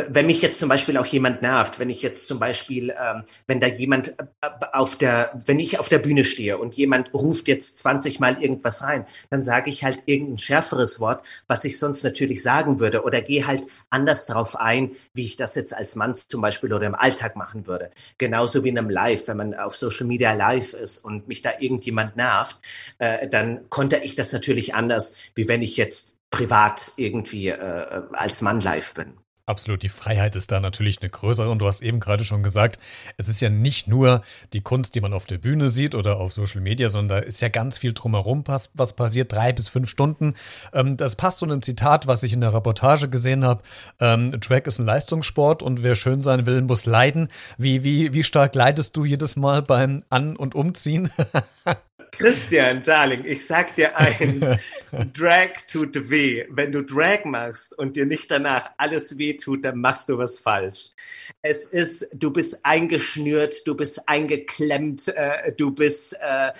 [0.09, 3.61] wenn mich jetzt zum Beispiel auch jemand nervt, wenn ich jetzt zum Beispiel, ähm, wenn
[3.61, 7.79] da jemand äh, auf der, wenn ich auf der Bühne stehe und jemand ruft jetzt
[7.79, 12.43] 20 Mal irgendwas rein, dann sage ich halt irgendein schärferes Wort, was ich sonst natürlich
[12.43, 16.41] sagen würde oder gehe halt anders drauf ein, wie ich das jetzt als Mann zum
[16.41, 17.91] Beispiel oder im Alltag machen würde.
[18.17, 21.51] Genauso wie in einem Live, wenn man auf Social Media live ist und mich da
[21.59, 22.57] irgendjemand nervt,
[22.97, 28.41] äh, dann konnte ich das natürlich anders, wie wenn ich jetzt privat irgendwie äh, als
[28.41, 29.17] Mann live bin.
[29.47, 32.79] Absolut, die Freiheit ist da natürlich eine größere und du hast eben gerade schon gesagt,
[33.15, 36.33] es ist ja nicht nur die Kunst, die man auf der Bühne sieht oder auf
[36.33, 40.33] Social Media, sondern da ist ja ganz viel drumherum, was passiert, drei bis fünf Stunden.
[40.73, 43.63] Ähm, das passt zu einem Zitat, was ich in der Reportage gesehen habe.
[44.01, 47.29] Ähm, Track ist ein Leistungssport und wer schön sein will, muss leiden.
[47.57, 51.09] Wie, wie, wie stark leidest du jedes Mal beim An- und Umziehen?
[52.11, 54.45] Christian, Darling, ich sag dir eins,
[55.13, 56.45] Drag tut weh.
[56.49, 60.39] Wenn du Drag machst und dir nicht danach alles weh tut, dann machst du was
[60.39, 60.91] falsch.
[61.41, 66.51] Es ist, du bist eingeschnürt, du bist eingeklemmt, äh, du bist äh,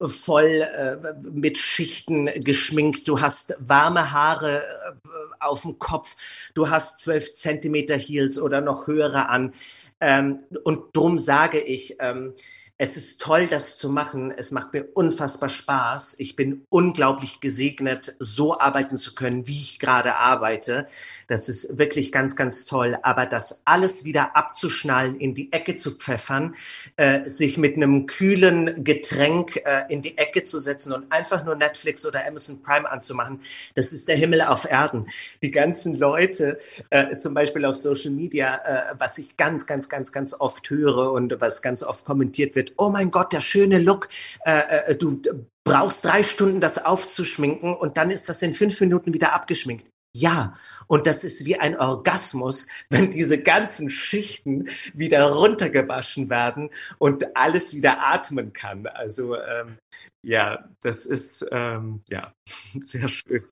[0.00, 0.96] voll äh,
[1.30, 6.16] mit Schichten geschminkt, du hast warme Haare äh, auf dem Kopf,
[6.54, 9.52] du hast zwölf Zentimeter Heels oder noch höhere an.
[10.00, 12.34] Ähm, und drum sage ich, ähm,
[12.78, 14.30] es ist toll, das zu machen.
[14.36, 16.16] Es macht mir unfassbar Spaß.
[16.18, 20.86] Ich bin unglaublich gesegnet, so arbeiten zu können, wie ich gerade arbeite.
[21.26, 22.98] Das ist wirklich ganz, ganz toll.
[23.02, 26.54] Aber das alles wieder abzuschnallen, in die Ecke zu pfeffern,
[26.96, 31.54] äh, sich mit einem kühlen Getränk äh, in die Ecke zu setzen und einfach nur
[31.54, 33.40] Netflix oder Amazon Prime anzumachen,
[33.74, 35.06] das ist der Himmel auf Erden.
[35.42, 36.58] Die ganzen Leute,
[36.90, 41.12] äh, zum Beispiel auf Social Media, äh, was ich ganz, ganz, ganz, ganz oft höre
[41.12, 44.08] und was ganz oft kommentiert wird, mit, oh mein Gott, der schöne Look,
[44.44, 45.20] äh, äh, du
[45.64, 49.86] brauchst drei Stunden, das aufzuschminken und dann ist das in fünf Minuten wieder abgeschminkt.
[50.14, 57.36] Ja, und das ist wie ein Orgasmus, wenn diese ganzen Schichten wieder runtergewaschen werden und
[57.36, 58.86] alles wieder atmen kann.
[58.86, 59.78] Also ähm,
[60.24, 62.32] ja, das ist ähm, ja
[62.80, 63.44] sehr schön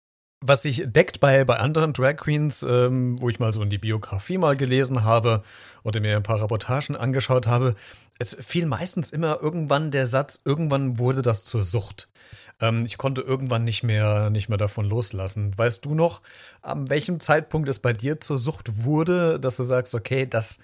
[0.47, 3.79] was sich deckt bei, bei anderen Drag Queens, ähm, wo ich mal so in die
[3.79, 5.43] Biografie mal gelesen habe
[5.85, 7.75] oder mir ein paar Reportagen angeschaut habe,
[8.19, 12.11] es fiel meistens immer irgendwann der Satz, irgendwann wurde das zur Sucht.
[12.61, 15.57] Ähm, ich konnte irgendwann nicht mehr, nicht mehr davon loslassen.
[15.57, 16.21] Weißt du noch,
[16.61, 20.59] an welchem Zeitpunkt es bei dir zur Sucht wurde, dass du sagst, okay, das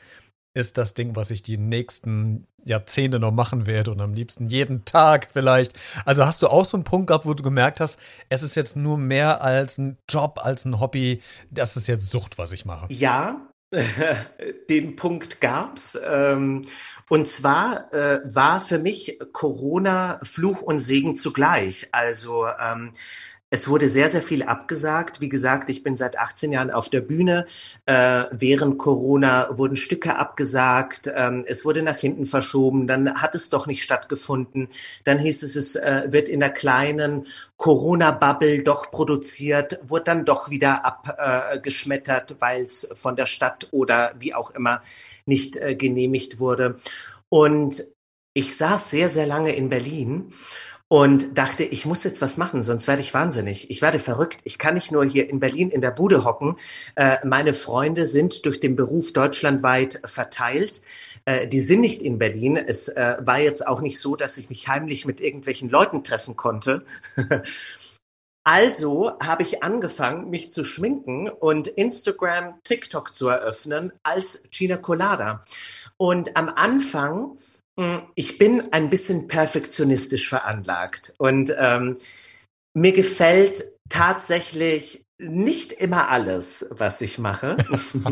[0.54, 4.84] ist das Ding, was ich die nächsten Jahrzehnte noch machen werde und am liebsten jeden
[4.84, 5.72] Tag vielleicht.
[6.04, 8.76] Also hast du auch so einen Punkt gehabt, wo du gemerkt hast, es ist jetzt
[8.76, 12.86] nur mehr als ein Job, als ein Hobby, das ist jetzt Sucht, was ich mache.
[12.92, 13.48] Ja,
[14.68, 15.98] den Punkt gab's.
[16.06, 16.66] Ähm,
[17.08, 21.88] und zwar äh, war für mich Corona Fluch und Segen zugleich.
[21.92, 22.92] Also ähm,
[23.52, 25.20] es wurde sehr, sehr viel abgesagt.
[25.20, 27.46] Wie gesagt, ich bin seit 18 Jahren auf der Bühne.
[27.84, 31.10] Äh, während Corona wurden Stücke abgesagt.
[31.12, 32.86] Ähm, es wurde nach hinten verschoben.
[32.86, 34.68] Dann hat es doch nicht stattgefunden.
[35.02, 40.50] Dann hieß es, es äh, wird in der kleinen Corona-Bubble doch produziert, wurde dann doch
[40.50, 44.80] wieder abgeschmettert, äh, weil es von der Stadt oder wie auch immer
[45.26, 46.76] nicht äh, genehmigt wurde.
[47.28, 47.82] Und
[48.32, 50.32] ich saß sehr, sehr lange in Berlin
[50.92, 53.70] und dachte, ich muss jetzt was machen, sonst werde ich wahnsinnig.
[53.70, 54.40] Ich werde verrückt.
[54.42, 56.56] Ich kann nicht nur hier in Berlin in der Bude hocken.
[56.96, 60.82] Äh, meine Freunde sind durch den Beruf deutschlandweit verteilt.
[61.26, 62.56] Äh, die sind nicht in Berlin.
[62.56, 66.36] Es äh, war jetzt auch nicht so, dass ich mich heimlich mit irgendwelchen Leuten treffen
[66.36, 66.84] konnte.
[68.42, 75.42] Also habe ich angefangen, mich zu schminken und Instagram, TikTok zu eröffnen als Gina Colada.
[75.98, 77.36] Und am Anfang
[78.14, 81.96] ich bin ein bisschen perfektionistisch veranlagt und ähm,
[82.74, 87.56] mir gefällt tatsächlich nicht immer alles, was ich mache.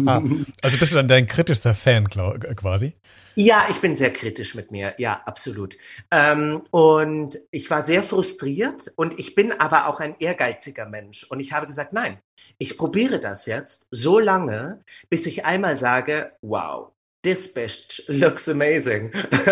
[0.62, 2.94] also bist du dann dein kritischster Fan quasi?
[3.34, 4.94] Ja, ich bin sehr kritisch mit mir.
[4.98, 5.76] Ja, absolut.
[6.10, 11.24] Ähm, und ich war sehr frustriert und ich bin aber auch ein ehrgeiziger Mensch.
[11.24, 12.18] Und ich habe gesagt, nein,
[12.58, 19.12] ich probiere das jetzt so lange, bis ich einmal sage, wow, this bitch looks amazing.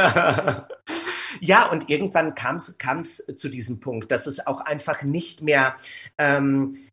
[1.41, 5.77] ja, und irgendwann kam es zu diesem Punkt, dass es auch einfach nicht mehr
[6.19, 6.87] ähm,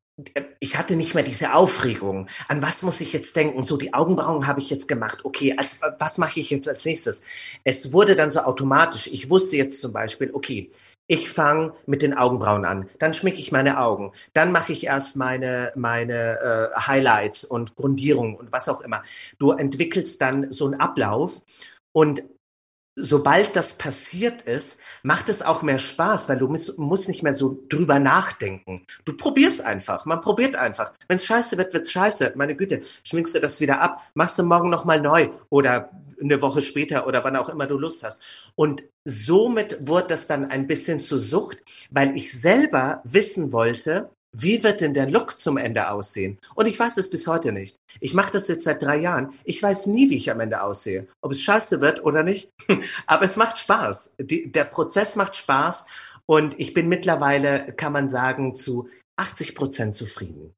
[0.59, 2.27] ich hatte nicht mehr diese Aufregung.
[2.47, 3.63] An was muss ich jetzt denken?
[3.63, 5.25] So, die Augenbrauen habe ich jetzt gemacht.
[5.25, 7.23] Okay, als, was mache ich jetzt als nächstes?
[7.63, 9.07] Es wurde dann so automatisch.
[9.07, 10.69] Ich wusste jetzt zum Beispiel, okay,
[11.07, 15.17] ich fange mit den Augenbrauen an, dann schmicke ich meine Augen, dann mache ich erst
[15.17, 19.03] meine, meine äh, Highlights und Grundierung und was auch immer.
[19.37, 21.41] Du entwickelst dann so einen Ablauf
[21.91, 22.23] und
[22.95, 27.33] sobald das passiert ist, macht es auch mehr Spaß, weil du musst, musst nicht mehr
[27.33, 28.85] so drüber nachdenken.
[29.05, 30.05] Du probierst einfach.
[30.05, 30.93] Man probiert einfach.
[31.07, 32.33] Wenn es scheiße wird, wird's scheiße.
[32.35, 35.89] Meine Güte, schminkst du das wieder ab, machst du morgen nochmal neu oder
[36.21, 38.51] eine Woche später oder wann auch immer du Lust hast.
[38.55, 44.63] Und somit wurde das dann ein bisschen zur Sucht, weil ich selber wissen wollte, wie
[44.63, 46.39] wird denn der Look zum Ende aussehen?
[46.55, 47.77] Und ich weiß das bis heute nicht.
[47.99, 49.31] Ich mache das jetzt seit drei Jahren.
[49.43, 51.07] Ich weiß nie, wie ich am Ende aussehe.
[51.21, 52.49] Ob es scheiße wird oder nicht.
[53.05, 54.15] Aber es macht Spaß.
[54.19, 55.85] Die, der Prozess macht Spaß.
[56.25, 60.53] Und ich bin mittlerweile, kann man sagen, zu 80 Prozent zufrieden.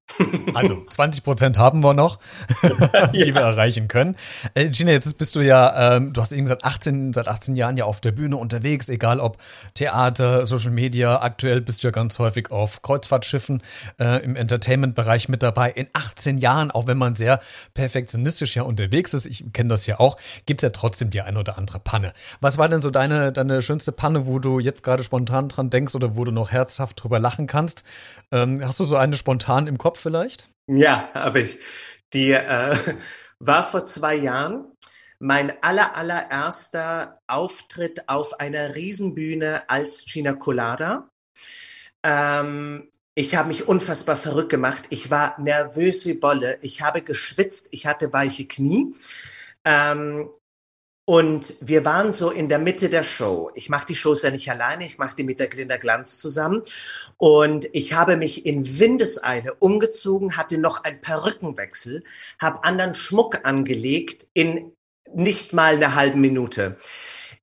[0.53, 2.19] Also 20 Prozent haben wir noch,
[3.13, 3.35] die ja.
[3.35, 4.15] wir erreichen können.
[4.53, 7.75] Äh, Gina, jetzt bist du ja, ähm, du hast eben gesagt, 18, seit 18 Jahren
[7.77, 9.37] ja auf der Bühne unterwegs, egal ob
[9.73, 11.21] Theater, Social Media.
[11.21, 13.61] Aktuell bist du ja ganz häufig auf Kreuzfahrtschiffen
[13.99, 15.71] äh, im Entertainment-Bereich mit dabei.
[15.71, 17.39] In 18 Jahren, auch wenn man sehr
[17.73, 21.35] perfektionistisch ja unterwegs ist, ich kenne das ja auch, gibt es ja trotzdem die ein
[21.35, 22.13] oder andere Panne.
[22.41, 25.95] Was war denn so deine, deine schönste Panne, wo du jetzt gerade spontan dran denkst
[25.95, 27.83] oder wo du noch herzhaft drüber lachen kannst?
[28.31, 30.47] Ähm, hast du so eine spontan im Kopf vielleicht?
[30.67, 31.59] Ja, habe ich.
[32.13, 32.75] Die äh,
[33.39, 34.71] war vor zwei Jahren
[35.19, 41.09] mein aller, allererster Auftritt auf einer Riesenbühne als Gina Colada.
[42.03, 44.83] Ähm, ich habe mich unfassbar verrückt gemacht.
[44.89, 46.59] Ich war nervös wie Bolle.
[46.61, 47.67] Ich habe geschwitzt.
[47.71, 48.93] Ich hatte weiche Knie.
[49.63, 50.29] Ähm,
[51.05, 53.51] und wir waren so in der Mitte der Show.
[53.53, 56.63] Ich mache die Shows ja nicht alleine, ich mache die mit der Glinda Glanz zusammen.
[57.17, 62.03] Und ich habe mich in Windeseile umgezogen, hatte noch einen Perückenwechsel,
[62.39, 64.71] habe anderen Schmuck angelegt in
[65.13, 66.77] nicht mal eine halbe Minute.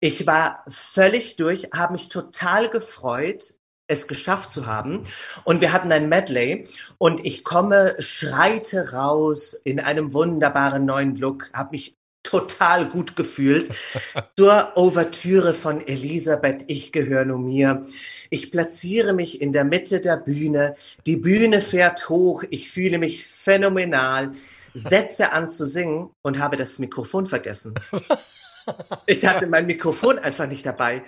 [0.01, 3.55] Ich war völlig durch, habe mich total gefreut,
[3.87, 5.07] es geschafft zu haben.
[5.44, 6.66] Und wir hatten ein Medley
[6.98, 11.96] und ich komme, schreite raus in einem wunderbaren neuen Look, habe mich
[12.33, 13.71] total gut gefühlt.
[14.37, 17.87] Zur Ouvertüre von Elisabeth, ich gehöre nur mir.
[18.31, 20.75] Ich platziere mich in der Mitte der Bühne.
[21.05, 22.42] Die Bühne fährt hoch.
[22.49, 24.33] Ich fühle mich phänomenal.
[24.73, 27.75] Setze an zu singen und habe das Mikrofon vergessen.
[29.07, 31.03] Ich hatte mein Mikrofon einfach nicht dabei.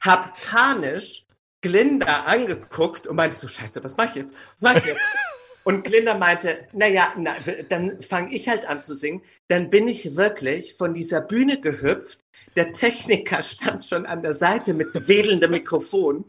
[0.00, 1.26] Hab panisch
[1.60, 4.34] Glinda angeguckt und meinte so, scheiße, was mache ich jetzt?
[4.52, 5.16] Was mache ich jetzt?
[5.64, 7.34] Und Glinda meinte, naja, na,
[7.68, 9.22] dann fange ich halt an zu singen.
[9.48, 12.20] Dann bin ich wirklich von dieser Bühne gehüpft.
[12.56, 16.24] Der Techniker stand schon an der Seite mit wedelndem Mikrofon.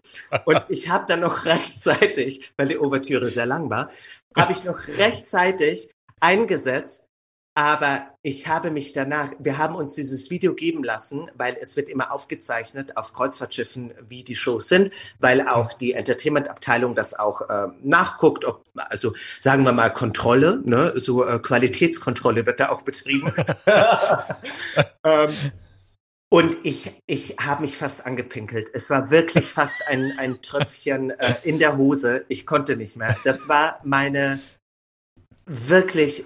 [0.46, 3.90] Und ich habe dann noch rechtzeitig, weil die Ouvertüre sehr lang war,
[4.36, 5.90] habe ich noch rechtzeitig
[6.20, 7.08] eingesetzt
[7.54, 11.90] aber ich habe mich danach, wir haben uns dieses Video geben lassen, weil es wird
[11.90, 17.68] immer aufgezeichnet auf Kreuzfahrtschiffen, wie die Shows sind, weil auch die Entertainment-Abteilung das auch äh,
[17.84, 23.34] nachguckt, ob, also sagen wir mal Kontrolle, ne, so äh, Qualitätskontrolle wird da auch betrieben.
[25.04, 25.30] ähm,
[26.30, 28.70] und ich, ich habe mich fast angepinkelt.
[28.74, 32.24] Es war wirklich fast ein, ein Tröpfchen äh, in der Hose.
[32.30, 33.18] Ich konnte nicht mehr.
[33.26, 34.40] Das war meine
[35.46, 36.24] wirklich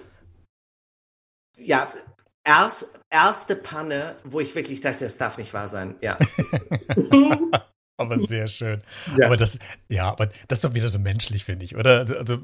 [1.58, 1.92] ja,
[2.44, 5.96] erst, erste Panne, wo ich wirklich dachte, das darf nicht wahr sein.
[6.02, 6.18] Ja.
[7.98, 8.82] Aber sehr schön.
[9.18, 9.28] Ja.
[9.28, 12.00] Aber das, ja, aber das ist doch wieder so menschlich, finde ich, oder?
[12.00, 12.38] Also, also,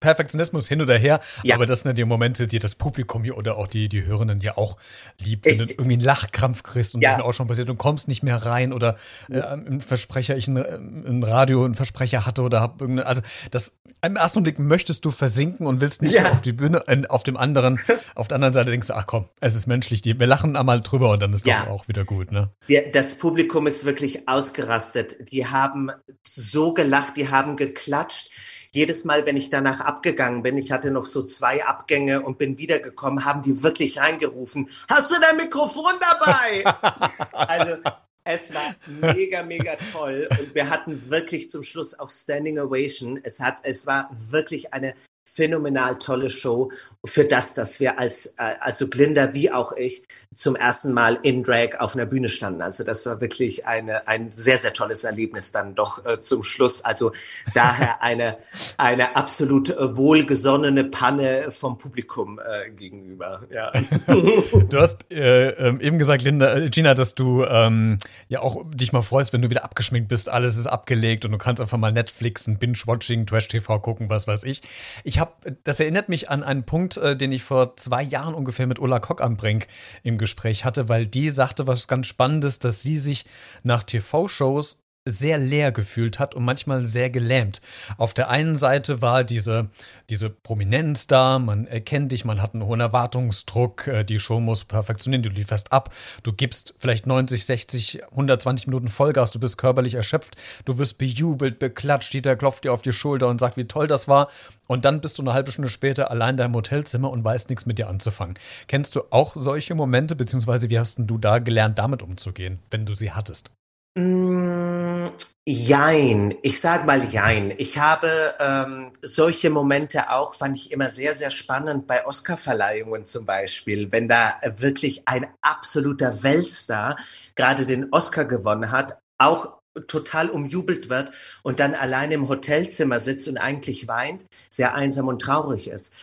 [0.00, 1.56] Perfektionismus hin oder her, ja.
[1.56, 4.56] aber das sind die Momente, die das Publikum hier oder auch die, die Hörenden ja
[4.56, 4.78] auch
[5.18, 7.10] liebt, wenn ich, du irgendwie einen Lachkrampf kriegst und ja.
[7.10, 8.96] das ist mir auch schon passiert, du kommst nicht mehr rein oder
[9.28, 13.20] äh, ein Versprecher, ich ein, ein Radio einen Versprecher hatte oder hab irgendeine, also
[13.50, 16.30] das, im ersten Blick möchtest du versinken und willst nicht ja.
[16.30, 17.78] auf die Bühne, auf dem anderen,
[18.14, 20.80] auf der anderen Seite denkst du, ach komm, es ist menschlich, die, wir lachen einmal
[20.80, 21.64] drüber und dann ist ja.
[21.64, 22.50] doch auch wieder gut, ne?
[22.92, 25.30] das Publikum ist wirklich ausgerastet ausgerastet.
[25.32, 25.90] Die haben
[26.26, 28.30] so gelacht, die haben geklatscht.
[28.70, 32.58] Jedes Mal, wenn ich danach abgegangen bin, ich hatte noch so zwei Abgänge und bin
[32.58, 36.64] wiedergekommen, haben die wirklich reingerufen, hast du dein Mikrofon dabei?
[37.32, 37.76] also
[38.24, 43.18] es war mega, mega toll und wir hatten wirklich zum Schluss auch Standing Ovation.
[43.22, 44.94] Es hat, es war wirklich eine
[45.38, 46.72] phänomenal tolle Show
[47.04, 50.02] für das, dass wir als, äh, also Glinda wie auch ich
[50.34, 52.60] zum ersten Mal in Drag auf einer Bühne standen.
[52.60, 56.84] Also das war wirklich eine, ein sehr, sehr tolles Erlebnis dann doch äh, zum Schluss.
[56.84, 57.12] Also
[57.54, 58.36] daher eine,
[58.76, 63.42] eine absolut äh, wohlgesonnene Panne vom Publikum äh, gegenüber.
[63.52, 63.72] Ja.
[64.06, 67.98] du hast äh, ähm, eben gesagt, Linda, Gina, dass du ähm,
[68.28, 71.38] ja auch dich mal freust, wenn du wieder abgeschminkt bist, alles ist abgelegt und du
[71.38, 74.62] kannst einfach mal Netflixen, Binge-Watching, Trash-TV gucken, was weiß ich.
[75.04, 75.27] Ich habe,
[75.64, 79.00] das erinnert mich an einen Punkt, äh, den ich vor zwei Jahren ungefähr mit Ulla
[79.00, 79.66] Kock am Brink
[80.02, 83.24] im Gespräch hatte, weil die sagte was ganz Spannendes, dass sie sich
[83.62, 87.60] nach TV-Shows sehr leer gefühlt hat und manchmal sehr gelähmt.
[87.96, 89.68] Auf der einen Seite war diese,
[90.10, 94.64] diese Prominenz da, man erkennt dich, man hat einen hohen Erwartungsdruck, äh, die Show muss
[94.64, 99.94] perfektionieren, du lieferst ab, du gibst vielleicht 90, 60, 120 Minuten Vollgas, du bist körperlich
[99.94, 103.86] erschöpft, du wirst bejubelt, beklatscht, jeder klopft dir auf die Schulter und sagt, wie toll
[103.86, 104.28] das war.
[104.66, 107.66] Und dann bist du eine halbe Stunde später allein da im Hotelzimmer und weißt nichts
[107.66, 108.38] mit dir anzufangen.
[108.66, 112.94] Kennst du auch solche Momente, beziehungsweise wie hast du da gelernt, damit umzugehen, wenn du
[112.94, 113.50] sie hattest?
[113.98, 115.08] Mm,
[115.44, 117.52] jein, ich sag mal jein.
[117.58, 123.26] Ich habe ähm, solche Momente auch, fand ich immer sehr, sehr spannend bei Oscarverleihungen zum
[123.26, 126.96] Beispiel, wenn da wirklich ein absoluter Weltstar
[127.34, 131.10] gerade den Oscar gewonnen hat, auch total umjubelt wird
[131.42, 135.94] und dann allein im Hotelzimmer sitzt und eigentlich weint, sehr einsam und traurig ist.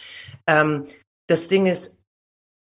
[0.48, 0.86] Ähm,
[1.28, 2.05] das Ding ist,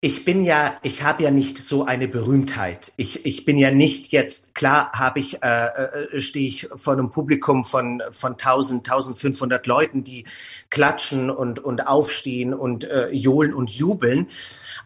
[0.05, 2.93] ich bin ja, ich habe ja nicht so eine Berühmtheit.
[2.97, 7.13] Ich, ich bin ja nicht jetzt, klar habe ich, äh, äh, stehe ich vor einem
[7.13, 10.25] Publikum von, von 1000, 1500 Leuten, die
[10.71, 14.27] klatschen und, und aufstehen und äh, johlen und jubeln.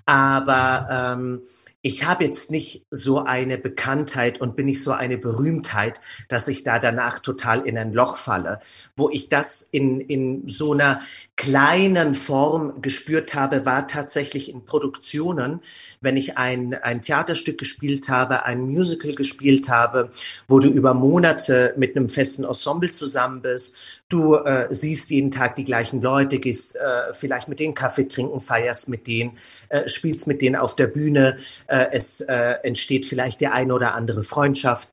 [0.04, 1.42] Aber ähm,
[1.86, 6.64] ich habe jetzt nicht so eine Bekanntheit und bin nicht so eine Berühmtheit, dass ich
[6.64, 8.58] da danach total in ein Loch falle.
[8.96, 10.98] Wo ich das in, in so einer
[11.36, 15.60] kleinen Form gespürt habe, war tatsächlich in Produktionen,
[16.00, 20.10] wenn ich ein, ein Theaterstück gespielt habe, ein Musical gespielt habe,
[20.48, 23.76] wo du über Monate mit einem festen Ensemble zusammen bist,
[24.08, 28.40] Du äh, siehst jeden Tag die gleichen Leute, gehst äh, vielleicht mit denen Kaffee trinken,
[28.40, 29.36] feierst mit denen,
[29.68, 31.38] äh, spielst mit denen auf der Bühne.
[31.66, 34.90] Äh, es äh, entsteht vielleicht die eine oder andere Freundschaft.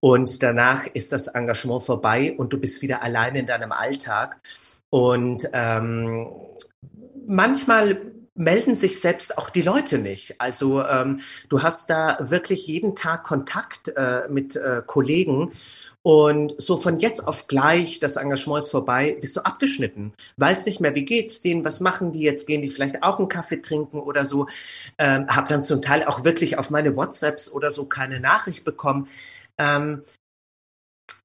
[0.00, 4.40] Und danach ist das Engagement vorbei und du bist wieder allein in deinem Alltag.
[4.90, 6.28] Und ähm,
[7.28, 10.40] manchmal melden sich selbst auch die Leute nicht.
[10.40, 15.52] Also ähm, du hast da wirklich jeden Tag Kontakt äh, mit äh, Kollegen
[16.06, 20.12] und so von jetzt auf gleich, das Engagement ist vorbei, bist du abgeschnitten.
[20.36, 22.46] Weiß nicht mehr, wie geht's denen, was machen die jetzt?
[22.46, 24.46] Gehen die vielleicht auch einen Kaffee trinken oder so?
[24.98, 29.08] Ähm, hab dann zum Teil auch wirklich auf meine WhatsApps oder so keine Nachricht bekommen.
[29.58, 30.04] Ähm,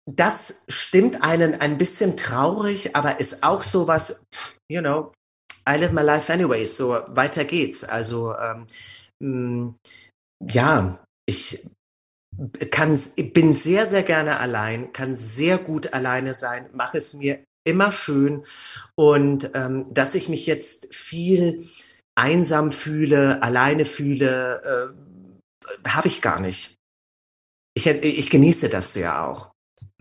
[0.07, 4.23] das stimmt einen ein bisschen traurig, aber ist auch so was,
[4.67, 5.11] you know,
[5.67, 7.83] I live my life anyway, so weiter geht's.
[7.83, 8.67] Also ähm,
[9.19, 9.75] mh,
[10.51, 11.65] ja, ich
[12.71, 12.97] kann,
[13.33, 18.43] bin sehr, sehr gerne allein, kann sehr gut alleine sein, mache es mir immer schön
[18.95, 21.67] und ähm, dass ich mich jetzt viel
[22.15, 24.93] einsam fühle, alleine fühle,
[25.83, 26.75] äh, habe ich gar nicht.
[27.73, 29.51] Ich, ich genieße das sehr auch.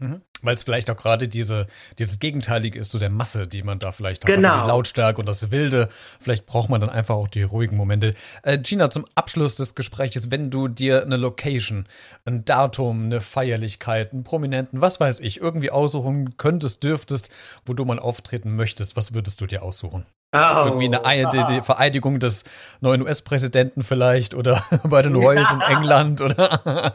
[0.00, 0.22] Mhm.
[0.43, 1.66] Weil es vielleicht auch gerade diese,
[1.99, 4.34] dieses Gegenteilige ist, so der Masse, die man da vielleicht hat.
[4.34, 4.62] Genau.
[4.62, 5.88] Die Lautstärke und das Wilde.
[6.20, 8.14] Vielleicht braucht man dann einfach auch die ruhigen Momente.
[8.43, 11.86] Äh, Gina, zum Abschluss des Gesprächs, wenn du dir eine Location,
[12.24, 17.30] ein Datum, eine Feierlichkeit, einen Prominenten, was weiß ich, irgendwie aussuchen könntest, dürftest,
[17.66, 20.07] wo du mal auftreten möchtest, was würdest du dir aussuchen?
[20.33, 22.45] Oh, Irgendwie eine die, die Vereidigung des
[22.81, 26.95] neuen US-Präsidenten vielleicht oder bei den Royals in England oder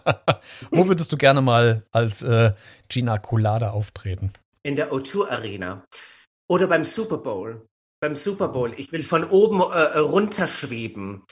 [0.71, 2.53] wo würdest du gerne mal als äh,
[2.87, 4.31] Gina Colada auftreten?
[4.63, 5.83] In der O2 Arena
[6.49, 7.67] oder beim Super Bowl.
[7.99, 8.73] Beim Super Bowl.
[8.77, 11.23] Ich will von oben äh, runterschweben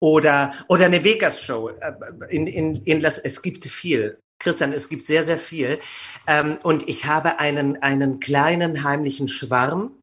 [0.00, 1.68] oder oder eine Vegas Show.
[1.68, 1.92] Äh,
[2.30, 4.18] in, in, in Las, es gibt viel.
[4.38, 5.78] Christian, es gibt sehr sehr viel.
[6.26, 9.98] Ähm, und ich habe einen einen kleinen heimlichen Schwarm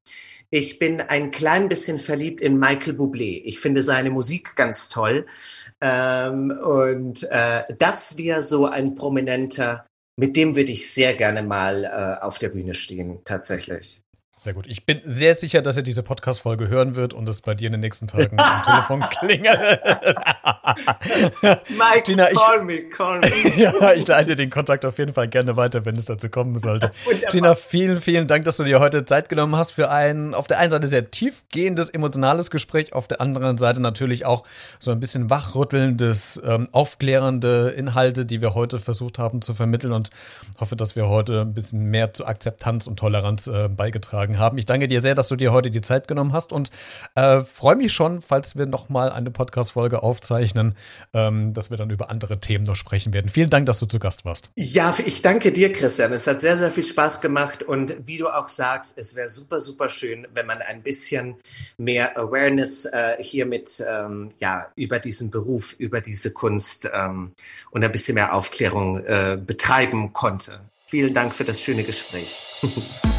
[0.52, 3.42] ich bin ein klein bisschen verliebt in Michael Bublé.
[3.44, 5.26] Ich finde seine Musik ganz toll.
[5.82, 9.86] Ähm, und äh, das wäre so ein prominenter,
[10.18, 14.02] mit dem würde ich sehr gerne mal äh, auf der Bühne stehen, tatsächlich.
[14.42, 14.68] Sehr gut.
[14.68, 17.74] Ich bin sehr sicher, dass er diese Podcast-Folge hören wird und es bei dir in
[17.74, 19.60] den nächsten Tagen am Telefon klingelt.
[21.70, 23.28] Mike, Gina, call me, call me.
[23.58, 26.94] ja, ich leite den Kontakt auf jeden Fall gerne weiter, wenn es dazu kommen sollte.
[27.30, 30.60] Gina, vielen, vielen Dank, dass du dir heute Zeit genommen hast für ein auf der
[30.60, 34.46] einen Seite sehr tiefgehendes, emotionales Gespräch, auf der anderen Seite natürlich auch
[34.80, 40.12] so ein bisschen wachrüttelndes, ähm, aufklärende Inhalte, die wir heute versucht haben zu vermitteln und
[40.62, 44.58] hoffe, dass wir heute ein bisschen mehr zu Akzeptanz und Toleranz äh, beigetragen beigetragen haben.
[44.58, 46.70] Ich danke dir sehr, dass du dir heute die Zeit genommen hast und
[47.16, 50.76] äh, freue mich schon, falls wir nochmal eine Podcast-Folge aufzeichnen,
[51.14, 53.30] ähm, dass wir dann über andere Themen noch sprechen werden.
[53.30, 54.52] Vielen Dank, dass du zu Gast warst.
[54.56, 56.14] Ja, ich danke dir, Christian.
[56.14, 59.60] Es hat sehr, sehr viel Spaß gemacht und wie du auch sagst, es wäre super,
[59.60, 61.36] super schön, wenn man ein bisschen
[61.78, 67.34] mehr Awareness äh, hier mit, ähm, ja, über diesen Beruf, über diese Kunst ähm,
[67.72, 70.60] und ein bisschen mehr Aufklärung äh, betreiben konnte.
[70.90, 72.42] Vielen Dank für das schöne Gespräch.